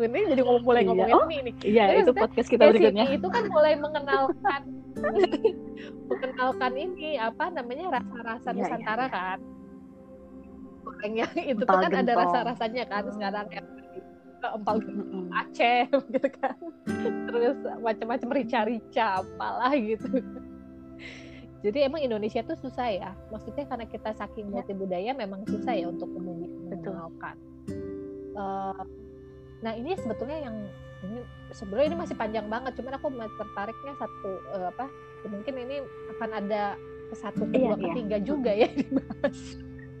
[0.00, 0.88] ini jadi ngomong mulai iya.
[0.90, 1.52] ngomongin oh, ini.
[1.64, 3.08] Iya itu podcast kita berikutnya.
[3.08, 4.62] itu kan mulai mengenalkan
[6.10, 9.36] mengenalkan ini apa namanya rasa-rasa iya, Nusantara iya, iya.
[10.84, 13.66] Kan gorengnya itu tuh kan ada rasa-rasanya kan sekarang yang
[14.44, 14.76] empal
[15.32, 16.52] Aceh gitu kan.
[17.32, 20.20] Terus macam-macam rica-rica apalah gitu.
[21.64, 23.10] Jadi emang Indonesia tuh susah ya.
[23.32, 24.60] Maksudnya karena kita saking ya.
[24.60, 27.40] multi budaya memang susah ya untuk mengenalkan
[28.36, 28.82] uh,
[29.62, 30.56] nah ini sebetulnya yang
[31.04, 31.20] ini
[31.52, 32.72] sebenarnya ini masih panjang banget.
[32.76, 34.86] Cuman aku tertariknya satu uh, apa
[35.24, 35.76] mungkin ini
[36.16, 36.76] akan ada
[37.14, 38.26] satu kedua iya, ketiga iya.
[38.26, 39.38] juga ya dibahas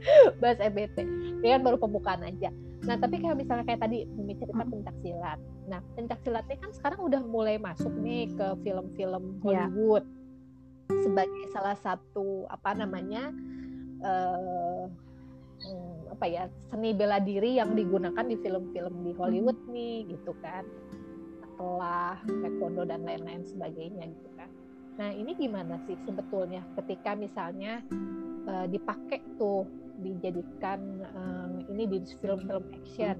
[0.40, 0.96] bahas EBT
[1.40, 2.52] ini kan baru pembukaan aja
[2.84, 4.72] nah tapi kayak misalnya kayak tadi Mimi cerita hmm.
[4.72, 9.68] pencak silat nah pencak silatnya kan sekarang udah mulai masuk nih ke film-film iya.
[9.70, 11.00] Hollywood ya.
[11.00, 13.32] sebagai salah satu apa namanya
[14.04, 14.84] uh,
[16.12, 19.72] apa ya seni bela diri yang digunakan di film-film di Hollywood hmm.
[19.72, 20.62] nih gitu kan
[21.40, 24.50] setelah taekwondo dan lain-lain sebagainya gitu kan
[24.94, 27.80] nah ini gimana sih sebetulnya ketika misalnya
[28.46, 29.64] uh, dipakai tuh
[30.00, 30.80] dijadikan
[31.14, 33.16] um, ini di film-film action.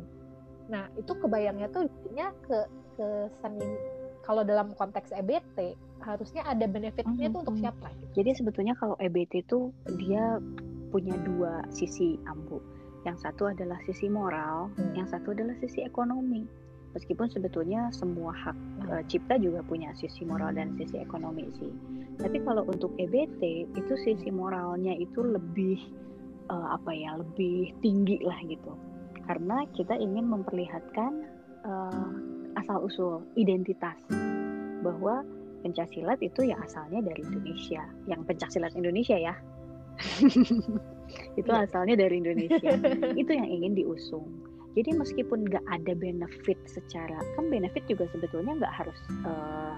[0.71, 2.59] Nah itu kebayangnya tuh jadinya ke
[2.95, 3.09] ke
[3.43, 3.69] seni
[4.25, 7.63] kalau dalam konteks EBT harusnya ada benefitnya Mhm, tuh untuk mhm.
[7.65, 8.13] siapa gitu.
[8.23, 9.69] Jadi sebetulnya kalau EBT itu
[10.01, 10.41] dia
[10.89, 12.61] punya dua sisi ambu.
[13.05, 14.97] Yang satu adalah sisi moral, Hmm.
[14.97, 16.49] yang satu adalah sisi ekonomi.
[16.97, 18.89] Meskipun sebetulnya semua hak Hmm.
[18.97, 21.73] eh, cipta juga punya sisi moral dan sisi ekonomi sih.
[22.17, 25.83] Tapi kalau untuk EBT itu sisi moralnya itu lebih
[26.51, 28.73] eh, apa ya, lebih tinggi lah gitu.
[29.25, 31.13] Karena kita ingin memperlihatkan
[31.65, 32.09] eh,
[32.61, 33.99] asal usul identitas
[34.85, 35.25] bahwa
[35.65, 37.83] pencaksilat itu ya asalnya dari Indonesia.
[38.05, 39.35] Yang pencaksilat Indonesia ya.
[41.41, 41.65] itu Iya.
[41.65, 42.73] asalnya dari Indonesia.
[43.21, 44.27] itu yang ingin diusung.
[44.75, 49.75] Jadi meskipun nggak ada benefit secara kan benefit juga sebetulnya nggak harus eh,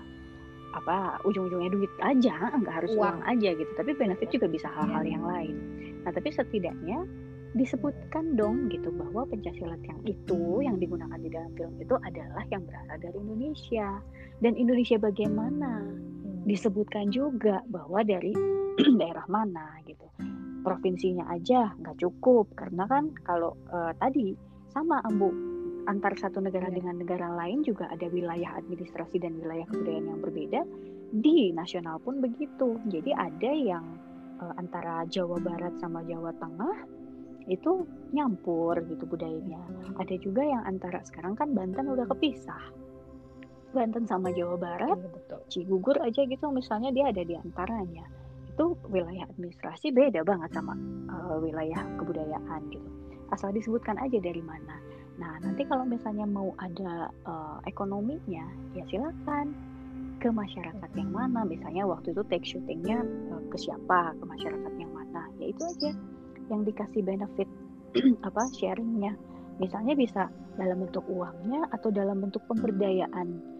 [0.76, 3.16] apa ujung-ujungnya duit aja, nggak harus Uang.
[3.16, 3.18] uang.
[3.24, 3.72] aja gitu.
[3.72, 5.12] Tapi benefit juga bisa hal-hal Iya.
[5.16, 5.56] yang lain.
[6.04, 7.00] Nah tapi setidaknya
[7.52, 12.60] disebutkan dong gitu bahwa pencaksilat yang itu yang digunakan di dalam film itu adalah yang
[12.62, 13.88] berasal dari Indonesia
[14.38, 16.44] dan Indonesia bagaimana Hmm.
[16.44, 18.36] disebutkan juga bahwa dari
[19.00, 20.04] daerah mana gitu
[20.60, 24.36] provinsinya aja nggak cukup karena kan kalau eh, tadi
[24.68, 25.32] sama ambu
[25.86, 26.82] antar satu negara Iya.
[26.82, 30.60] dengan negara lain juga ada wilayah administrasi dan wilayah kebudayaan yang berbeda
[31.14, 32.76] di nasional pun begitu.
[32.90, 33.84] Jadi ada yang
[34.42, 36.76] eh, antara Jawa Barat sama Jawa Tengah
[37.46, 39.62] itu nyampur gitu budayanya.
[39.96, 42.74] Ada juga yang antara sekarang kan Banten udah kepisah.
[43.70, 45.40] Banten sama Jawa Barat Iya, betul.
[45.48, 48.04] Cigugur aja gitu misalnya dia ada di antaranya.
[48.50, 50.74] Itu wilayah administrasi beda banget sama
[51.12, 52.88] uh, wilayah kebudayaan gitu.
[53.30, 54.80] Asal disebutkan aja dari mana
[55.16, 58.44] nah nanti kalau misalnya mau ada uh, ekonominya
[58.76, 59.56] ya silakan
[60.20, 61.44] ke masyarakat yang mana.
[61.44, 65.28] Misalnya waktu itu take shootingnya uh, ke siapa ke masyarakat yang mana.
[65.40, 65.90] Ya itu aja
[66.48, 67.48] yang dikasih benefit
[68.28, 69.14] apa sharingnya.
[69.56, 73.56] Misalnya bisa dalam bentuk uangnya atau dalam bentuk pemberdayaan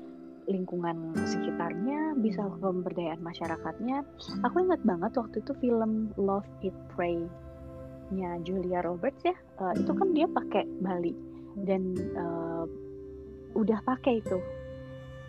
[0.47, 4.05] lingkungan sekitarnya bisa pemberdayaan masyarakatnya.
[4.47, 7.19] Aku ingat banget waktu itu film Love Eat Pray
[8.15, 11.11] nya Julia Roberts ya eh, itu kan dia pakai Bali
[11.65, 12.65] dan eh,
[13.57, 14.39] udah pakai itu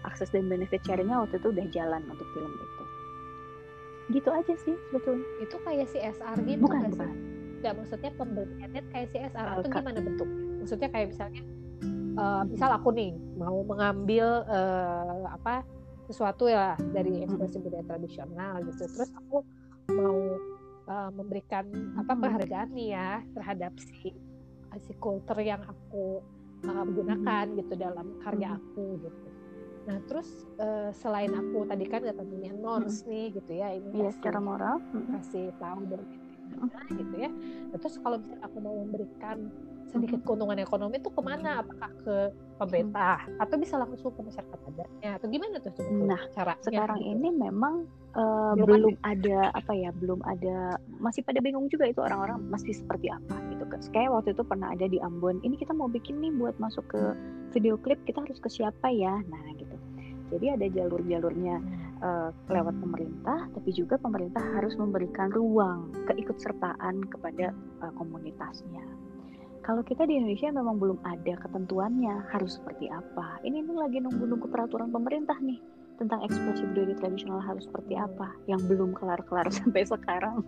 [0.03, 2.83] akses dan benefit sharingnya waktu itu udah jalan untuk film itu
[4.07, 7.19] gitu aja sih sebetulnya Itu kayak CSR gitu bukan nggak bukan sih?
[7.57, 9.75] Nggak maksudnya pemberiannya kayak CSR atau Kak.
[9.83, 10.43] gimana bentuknya?
[10.63, 11.41] Maksudnya kayak misalnya
[12.17, 15.67] eh, misal aku nih mau mengambil eh, apa
[16.07, 18.83] sesuatu ya dari ekspresi budaya tradisional gitu.
[18.87, 19.37] Terus aku
[19.91, 20.17] mau
[20.87, 21.65] eh, memberikan
[21.99, 24.15] apa penghargaan nih ya terhadap si
[24.79, 26.21] si kultur yang aku
[26.63, 28.57] eh, gunakan gitu dalam karya Mm.
[28.57, 29.27] aku gitu.
[29.87, 34.39] Nah terus eh, selain aku tadi kan katanya norms nih gitu ya ini kasih- secara
[34.41, 34.75] moral
[35.13, 36.05] kasih tahu dari
[36.47, 37.29] mana gitu ya.
[37.69, 39.37] Nah, terus kalau misalnya aku mau memberikan
[39.87, 41.63] sedikit keuntungan ekonomi itu ke mana?
[41.63, 42.15] Apakah ke
[42.59, 43.23] pemerintah?
[43.39, 45.09] Atau bisa langsung ke masyarakat adatnya?
[45.15, 46.61] Atau gimana tuh Nah, caranya?
[46.63, 47.11] sekarang gitu?
[47.15, 49.39] ini memang uh, Belum belum, ada.
[49.55, 53.79] apa ya belum ada masih pada bingung juga itu orang-orang masih seperti apa gitu kan
[53.93, 57.01] kayak waktu itu pernah ada di Ambon ini kita mau bikin nih buat masuk ke
[57.55, 59.23] video klip kita harus ke siapa ya?
[59.31, 59.75] Nah gitu.
[60.27, 61.55] Jadi ada jalur-jalurnya
[62.03, 68.83] uh, lewat pemerintah tapi juga pemerintah harus memberikan ruang keikutsertaan kepada uh, komunitasnya
[69.61, 74.47] kalau kita di Indonesia memang belum ada ketentuannya harus seperti apa ini ini lagi nunggu-nunggu
[74.47, 75.59] peraturan pemerintah nih
[75.97, 80.45] tentang ekspresi budaya tradisional harus seperti apa yang belum kelar-kelar sampai sekarang.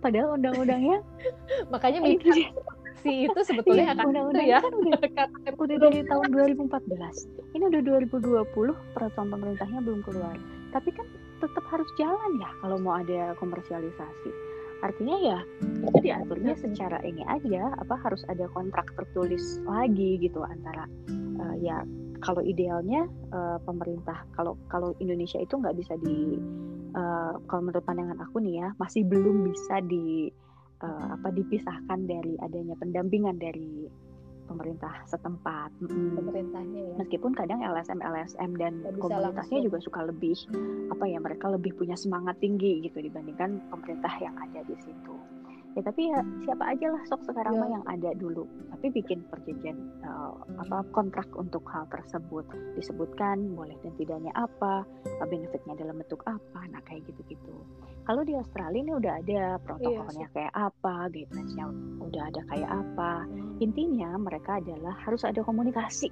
[0.00, 1.00] Padahal undang-undangnya
[1.72, 2.48] Makanya dia.
[3.00, 4.60] si itu sebetulnya Iya, akan itu undang-undangnya ya.
[4.60, 7.56] kan udah Kata- udah dari tahun 2014.
[7.56, 8.44] Ini udah 2020
[8.92, 10.36] peraturan pemerintahnya belum keluar.
[10.70, 11.06] Tapi kan
[11.40, 14.30] tetap harus jalan ya kalau mau ada komersialisasi.
[14.80, 20.88] Artinya ya itu diaturnya secara ini aja apa harus ada kontrak tertulis lagi gitu antara
[21.12, 21.84] eh, ya
[22.20, 26.36] kalau idealnya eh, pemerintah kalau kalau Indonesia itu nggak bisa di
[26.96, 30.28] eh, kalau menurut pandangan aku nih ya masih belum bisa di
[30.84, 33.88] eh, apa dipisahkan dari adanya pendampingan dari
[34.50, 35.70] pemerintah setempat.
[36.18, 36.94] Pemerintahnya ya.
[36.98, 39.66] Meskipun kadang LSM LSM dan komunitasnya langsung.
[39.70, 40.34] juga suka lebih
[40.90, 45.14] apa ya mereka lebih punya semangat tinggi gitu dibandingkan pemerintah yang ada di situ.
[45.78, 47.60] Ya tapi ya siapa aja lah sok sekarang Ya.
[47.62, 48.42] mah yang ada dulu.
[48.74, 52.42] Tapi bikin perjanjian eh, apa kontrak untuk hal tersebut
[52.74, 57.54] disebutkan boleh dan tidaknya apa, eh, benefitnya dalam bentuk apa, nah kayak gitu-gitu.
[58.02, 61.66] Kalau di Australia ini udah ada protokolnya kayak apa, guidelines-nya
[62.02, 63.12] udah ada kayak apa.
[63.62, 66.10] Intinya mereka adalah harus ada komunikasi.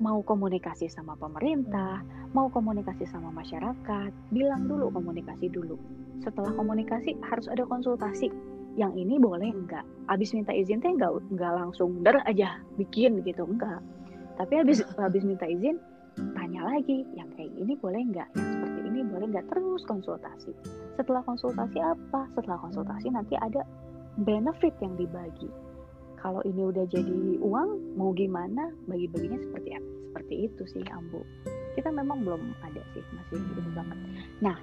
[0.00, 2.00] Mau komunikasi sama pemerintah,
[2.32, 5.76] mau komunikasi sama masyarakat, bilang dulu komunikasi dulu.
[6.20, 8.28] Setelah komunikasi harus ada konsultasi.
[8.78, 9.82] Yang ini boleh enggak?
[10.06, 13.82] Abis minta izin teh enggak enggak langsung der aja bikin gitu enggak.
[14.40, 15.76] tapi habis habis minta izin
[16.32, 20.52] tanya lagi yang kayak ini boleh nggak yang seperti ini boleh nggak terus konsultasi.
[20.96, 22.24] Setelah konsultasi apa?
[22.32, 23.66] Setelah konsultasi nanti ada
[24.22, 25.50] benefit yang dibagi.
[26.20, 28.72] Kalau ini udah jadi uang mau gimana?
[28.88, 29.90] Bagi-baginya seperti apa?
[30.12, 31.20] Seperti itu sih Ambu.
[31.76, 33.98] Kita memang belum ada sih masih gitu banget.
[34.44, 34.56] Nah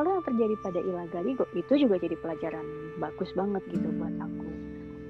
[0.00, 2.64] kalau yang terjadi pada Ilagaligo itu juga jadi pelajaran
[2.96, 4.48] bagus banget gitu buat aku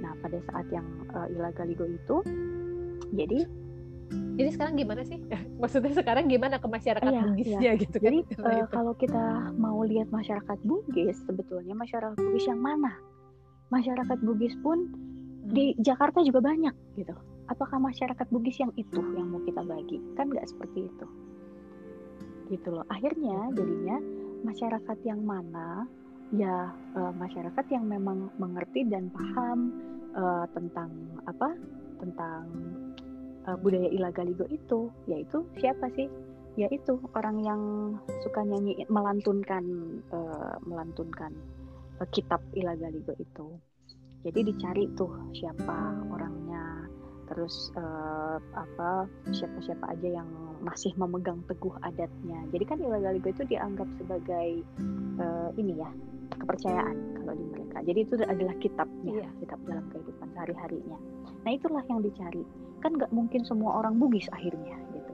[0.03, 0.83] nah pada saat yang
[1.15, 2.27] uh, Ilagaligo itu
[3.15, 3.47] jadi
[4.11, 5.23] jadi sekarang gimana sih?
[5.63, 7.73] Maksudnya sekarang gimana ke masyarakat iya, Bugisnya iya.
[7.79, 8.11] gitu kan?
[8.11, 12.99] Jadi uh, kalau kita mau lihat masyarakat Bugis, sebetulnya masyarakat Bugis yang mana?
[13.71, 14.91] Masyarakat Bugis pun
[15.47, 17.15] di Jakarta juga banyak gitu.
[17.47, 20.03] Apakah masyarakat Bugis yang itu yang mau kita bagi?
[20.19, 21.07] Kan nggak seperti itu.
[22.51, 22.83] Gitu loh.
[22.91, 24.01] Akhirnya jadinya
[24.43, 25.87] masyarakat yang mana
[26.31, 29.75] ya uh, masyarakat yang memang mengerti dan paham
[30.15, 30.91] uh, tentang
[31.27, 31.55] apa?
[32.01, 32.45] Tentang
[33.51, 36.09] uh, budaya Ilagaligo itu, yaitu siapa sih?
[36.59, 37.63] Yaitu orang yang
[38.27, 39.65] suka nyanyi melantunkan
[40.11, 41.33] uh, melantunkan
[42.03, 43.59] uh, kitab Ilagaligo itu
[44.21, 46.80] jadi dicari tuh siapa orangnya
[47.31, 50.29] terus uh, apa siapa-siapa aja yang
[50.67, 52.43] masih memegang teguh adatnya.
[52.51, 54.67] Jadi kan ilegaligo itu dianggap sebagai
[55.23, 55.91] uh, ini ya
[56.43, 57.79] kepercayaan kalau di mereka.
[57.87, 59.31] Jadi itu adalah kitabnya iya.
[59.39, 60.99] kitab dalam kehidupan sehari-harinya.
[61.47, 62.43] Nah itulah yang dicari.
[62.83, 65.13] Kan nggak mungkin semua orang Bugis akhirnya gitu.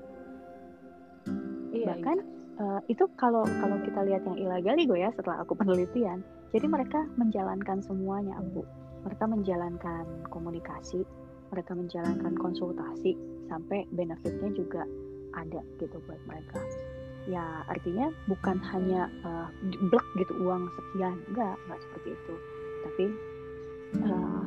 [1.77, 2.35] Iya, bahkan iya.
[2.57, 6.25] Uh, itu kalau kalau kita lihat yang ilegaligo ya setelah aku penelitian
[6.57, 8.65] jadi mereka menjalankan semuanya bu.
[9.05, 11.05] Mereka menjalankan komunikasi
[11.51, 13.15] mereka menjalankan konsultasi
[13.47, 14.83] sampai benefitnya juga
[15.37, 16.59] ada gitu buat mereka.
[17.27, 19.51] Ya artinya bukan hanya uh,
[19.91, 22.35] blek gitu uang sekian enggak enggak seperti itu.
[22.87, 23.05] Tapi
[24.07, 24.45] uh,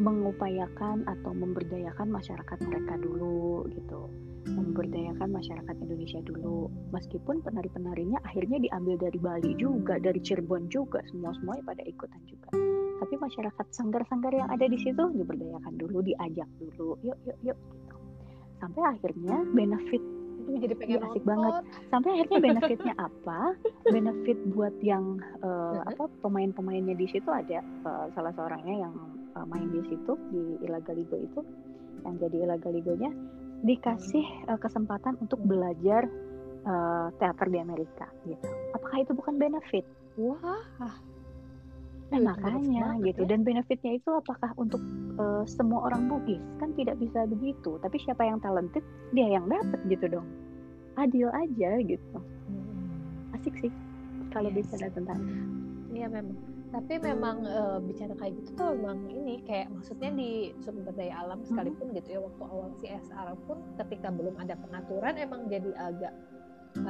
[0.00, 4.08] mengupayakan atau memberdayakan masyarakat mereka dulu gitu.
[4.48, 6.72] Memberdayakan masyarakat Indonesia dulu.
[6.90, 12.71] Meskipun penari-penarinya akhirnya diambil dari Bali juga dari Cirebon juga semua semuanya pada ikutan juga
[13.02, 16.94] tapi masyarakat sanggar-sanggar yang ada di situ diberdayakan dulu diajak dulu.
[17.02, 17.96] Yuk yuk yuk gitu.
[18.62, 20.02] Sampai akhirnya benefit
[20.42, 21.52] jadi pengen asik banget.
[21.90, 23.40] Sampai akhirnya benefitnya apa?
[23.90, 28.94] Benefit buat yang uh, apa pemain-pemainnya di situ ada uh, salah seorangnya yang
[29.34, 31.40] uh, main di situ di Ilagaligo itu
[32.06, 33.10] yang jadi Ilagaligonya
[33.62, 36.06] dikasih uh, kesempatan untuk belajar
[36.66, 38.46] uh, teater di Amerika gitu.
[38.74, 39.86] Apakah itu bukan benefit?
[40.18, 40.62] Wah
[42.12, 43.24] Nah, makanya gitu.
[43.24, 43.28] Ya?
[43.32, 44.84] Dan benefitnya itu apakah untuk
[45.16, 46.44] uh, semua orang Bugis?
[46.60, 47.80] Kan tidak bisa begitu.
[47.80, 48.84] Tapi siapa yang talented,
[49.16, 50.28] dia yang dapat gitu dong.
[51.00, 52.18] Adil aja gitu.
[52.20, 53.32] Hmm.
[53.32, 53.72] Asik sih
[54.28, 54.68] kalau yes.
[54.68, 55.20] bicara tentang
[55.92, 56.36] Iya memang.
[56.72, 61.44] Tapi memang e, bicara kayak gitu tuh memang ini kayak maksudnya di sumber daya alam
[61.44, 61.48] hmm.
[61.52, 61.96] sekalipun hmm.
[62.00, 66.16] gitu ya waktu awal CSR pun ketika belum ada pengaturan emang jadi agak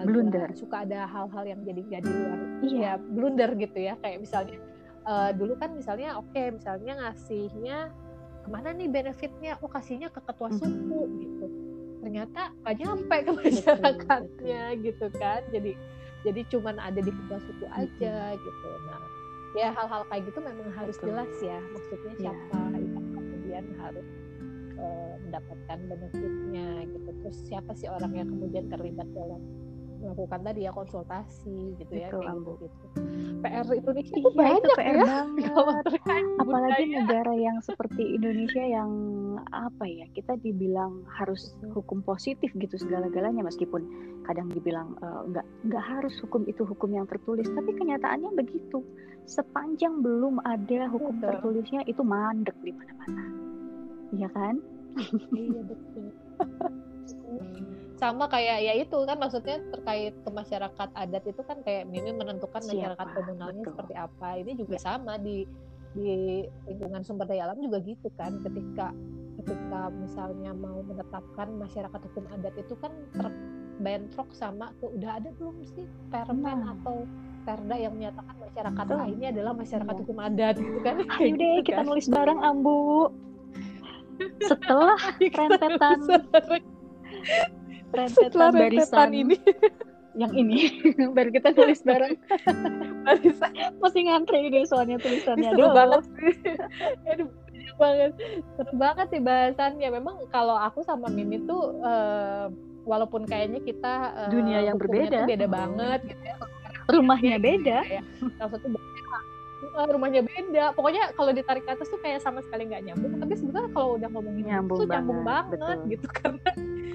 [0.07, 4.55] blunder suka ada hal-hal yang jadi jadi luar iya ya, blunder gitu ya kayak misalnya
[5.07, 7.78] uh, dulu kan misalnya oke okay, misalnya ngasihnya
[8.42, 9.53] ke mana nih benefitnya?
[9.62, 10.59] Oh kasihnya ke ketua hmm.
[10.59, 11.46] suku gitu.
[12.03, 15.40] Ternyata gak nyampe ke masyarakatnya gitu kan.
[15.55, 15.78] Jadi
[16.22, 18.68] jadi cuman ada di ketua suku aja gitu.
[18.90, 19.03] Nah
[19.53, 22.32] ya hal-hal kayak gitu memang harus jelas ya maksudnya iya.
[22.32, 24.09] siapa yang kemudian harus
[24.80, 27.11] uh, mendapatkan benefitnya gitu.
[27.22, 29.42] Terus siapa sih orang yang kemudian terlibat dalam
[30.03, 32.84] melakukan tadi ya konsultasi gitu ya kayak gitu, gitu.
[33.42, 35.05] PR Indonesia itu iya, banyak itu PR ya.
[35.07, 35.84] banget.
[36.42, 38.90] apalagi negara yang seperti Indonesia yang
[39.55, 43.86] apa ya kita dibilang harus hukum positif gitu segala-galanya meskipun
[44.26, 48.82] kadang dibilang uh, nggak nggak harus hukum itu hukum yang tertulis tapi kenyataannya begitu.
[49.22, 51.30] Sepanjang belum ada hukum betul.
[51.30, 53.24] tertulisnya itu mandek di mana-mana.
[54.12, 54.55] Iya kan?
[55.32, 56.07] Iya betul
[58.03, 62.59] sama kayak ya itu kan maksudnya terkait ke masyarakat adat itu kan kayak Mimi menentukan
[62.59, 62.74] Siapa?
[62.74, 63.70] masyarakat komunalnya Betul.
[63.70, 64.82] seperti apa ini juga ya.
[64.82, 65.46] sama di
[65.94, 68.90] di lingkungan sumber daya alam juga gitu kan ketika
[69.38, 75.62] ketika misalnya mau menetapkan masyarakat hukum adat itu kan terbentrok sama tuh udah ada belum
[75.62, 76.74] sih permen nah.
[76.74, 77.07] atau
[77.46, 79.14] perda yang menyatakan masyarakat Betul.
[79.14, 80.00] ini adalah masyarakat ya.
[80.03, 81.86] hukum adat gitu kan ayo deh gitu kita kan.
[81.86, 82.82] nulis bareng ambu
[84.50, 85.98] setelah rentetan
[87.93, 89.09] rentetan barisan.
[89.12, 89.36] ini.
[90.12, 90.59] Yang ini.
[91.16, 92.20] Baru kita tulis bareng.
[93.09, 93.53] Barisan.
[93.80, 95.57] Masih ngantri deh soalnya tulisannya.
[95.57, 96.03] Seru banget
[97.09, 97.28] aduh
[97.80, 98.12] banget.
[98.61, 99.88] Seru banget sih bahasannya.
[99.88, 102.53] Memang kalau aku sama Mimi tuh uh,
[102.84, 105.24] walaupun kayaknya kita uh, dunia yang berbeda.
[105.24, 106.36] beda banget gitu ya.
[106.93, 108.03] Rumahnya beda ya.
[108.36, 110.76] satu uh, rumahnya beda.
[110.76, 113.16] Pokoknya kalau ditarik ke atas tuh kayak sama sekali nggak nyambung.
[113.16, 116.07] Tapi sebenarnya kalau udah ngomongin nyambung tuh nyambung banget, banget gitu.
[116.12, 116.51] Karena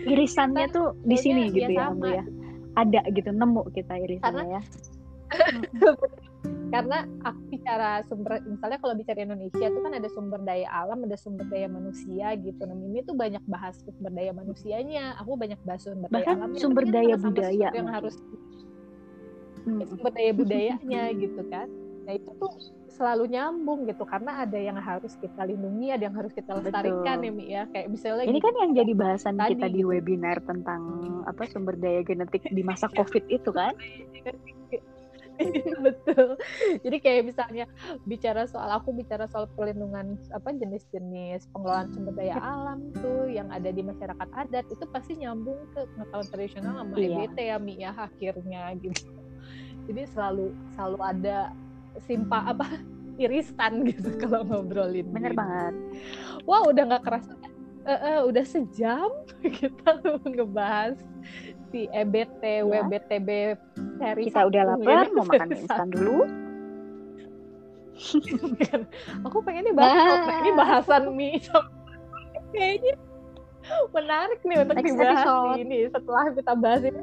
[0.08, 2.08] irisannya Kita tuh di sini ya gitu ya sama.
[2.10, 2.24] ya.
[2.78, 4.62] Ada gitu nemu kita irisannya ya.
[6.68, 11.16] Karena aku bicara sumber misalnya kalau bicara Indonesia itu kan ada sumber daya alam ada
[11.16, 12.60] sumber daya manusia gitu.
[12.64, 15.16] Nah ini tuh banyak bahas sumber daya manusianya.
[15.20, 16.60] Aku banyak bahas sumber daya Bahkan alamnya.
[16.60, 18.16] sumber tapi kan daya budaya yang harus
[19.64, 19.84] Hmm.
[19.84, 21.68] sumber daya budayanya gitu kan.
[22.04, 22.52] Nah itu tuh
[22.98, 27.30] selalu nyambung gitu karena ada yang harus kita lindungi ada yang harus kita lestarikan Betul.
[27.30, 28.46] ya Mi ya kayak misalnya Ini gitu.
[28.50, 29.90] kan yang jadi bahasan Tadi kita di gitu.
[29.94, 30.82] webinar tentang
[31.30, 33.78] apa sumber daya genetik di masa COVID itu kan?
[35.86, 36.34] betul
[36.82, 37.66] jadi kayak misalnya
[38.10, 43.70] bicara soal aku bicara soal perlindungan apa jenis-jenis pengelolaan sumber daya alam tuh yang ada
[43.70, 47.30] di masyarakat adat itu pasti nyambung ke pengetahuan tradisional sama Iya.
[47.30, 49.14] EBT ya Mi ya akhirnya gitu
[49.86, 51.38] jadi selalu selalu ada
[52.00, 52.68] simpa apa
[53.18, 55.40] irisan gitu kalau ngobrolin Bener gini.
[55.40, 55.74] banget.
[56.44, 57.34] wah udah nggak kerasa
[57.82, 59.08] Eh, eh, udah sejam
[59.58, 61.00] kita tuh ngebahas
[61.68, 62.84] si EBT, Ya.
[62.84, 63.56] WBTB
[63.96, 65.14] seri Kita udah satu, lapar, ya.
[65.14, 66.20] mau makan instan dulu.
[69.24, 70.38] aku pengen nih bahas Nah.
[70.38, 71.40] ini bahasan mie
[72.50, 72.94] kayaknya
[73.90, 75.56] menarik nih untuk Next dibahas episode.
[75.58, 77.02] ini setelah kita bahas ini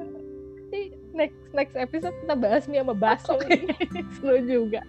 [1.14, 3.38] next next episode kita bahas mie sama bakso
[4.18, 4.82] seru juga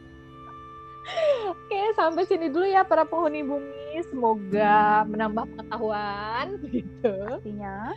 [1.46, 4.02] Oke, sampai sini dulu ya para penghuni bumi.
[4.10, 7.14] Semoga menambah pengetahuan gitu.
[7.30, 7.94] Artinya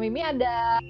[0.00, 0.80] Mimi ada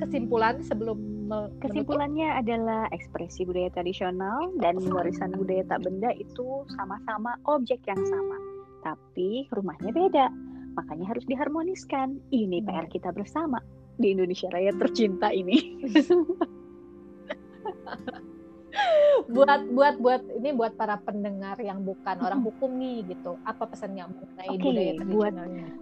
[0.00, 0.96] kesimpulan sebelum
[1.28, 1.60] menutup?
[1.60, 8.38] kesimpulannya adalah ekspresi budaya tradisional dan warisan budaya tak benda itu sama-sama objek yang sama,
[8.80, 10.32] tapi rumahnya beda.
[10.78, 12.16] Makanya harus diharmoniskan.
[12.32, 12.64] Ini.
[12.64, 13.60] PR kita bersama
[13.96, 15.56] di Indonesia Raya tercinta ini.
[19.26, 23.40] buat buat buat ini buat para pendengar yang bukan orang hukum nih gitu.
[23.48, 25.32] Apa pesannya mengenai Oke, budaya buat?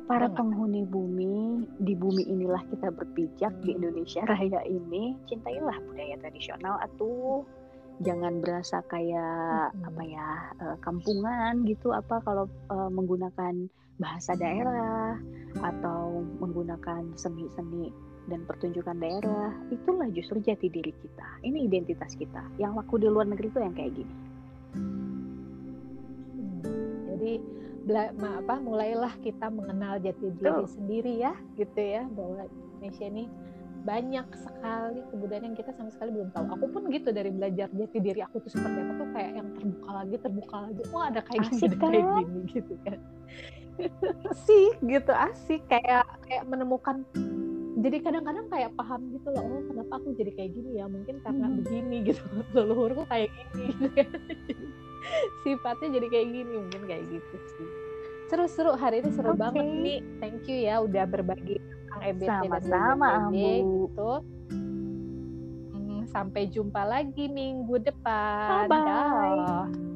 [0.07, 5.19] Para penghuni bumi, di bumi inilah kita berpijak di Indonesia Raya ini.
[5.27, 7.43] Cintailah budaya tradisional atau
[8.03, 9.87] jangan berasa kayak Hmm.
[9.87, 15.15] apa ya eh, kampungan gitu apa kalau eh, menggunakan bahasa daerah
[15.61, 17.95] atau menggunakan seni-seni
[18.27, 23.29] dan pertunjukan daerah itulah justru jati diri kita ini identitas kita yang laku di luar
[23.29, 24.15] negeri itu yang kayak gini
[26.35, 26.59] Hmm,
[27.07, 27.33] Jadi
[27.85, 30.67] bela- ma- apa mulailah kita mengenal jati diri Betul.
[30.67, 32.43] sendiri ya gitu ya bahwa
[32.75, 33.25] Indonesia ini
[33.85, 36.45] banyak sekali kebudayaan yang kita sama sekali belum tahu.
[36.57, 39.91] Aku pun gitu dari belajar jati diri aku tuh seperti apa tuh kayak yang terbuka
[39.93, 40.83] lagi terbuka lagi.
[40.89, 42.17] Wah ada kayak gini, ada kayak kan?
[42.25, 42.99] gini gitu kan.
[44.27, 47.03] Asik gitu asik kayak kayak menemukan
[47.75, 51.47] jadi kadang-kadang kayak paham gitu loh oh kenapa aku jadi kayak gini ya mungkin karena
[51.47, 51.59] Hmm.
[51.59, 52.23] begini gitu
[52.57, 54.09] leluhurku kayak gini gitu kan
[55.43, 57.69] sifatnya jadi kayak gini mungkin kayak gitu sih
[58.25, 59.39] seru-seru hari ini seru Oke.
[59.39, 63.53] banget nih thank you ya udah berbagi tentang EBT dan Sama-sama, WBTB Ambu.
[63.85, 64.13] gitu
[65.75, 69.37] Hmm, sampai jumpa lagi minggu depan Bye-bye.
[69.37, 69.94] Dah.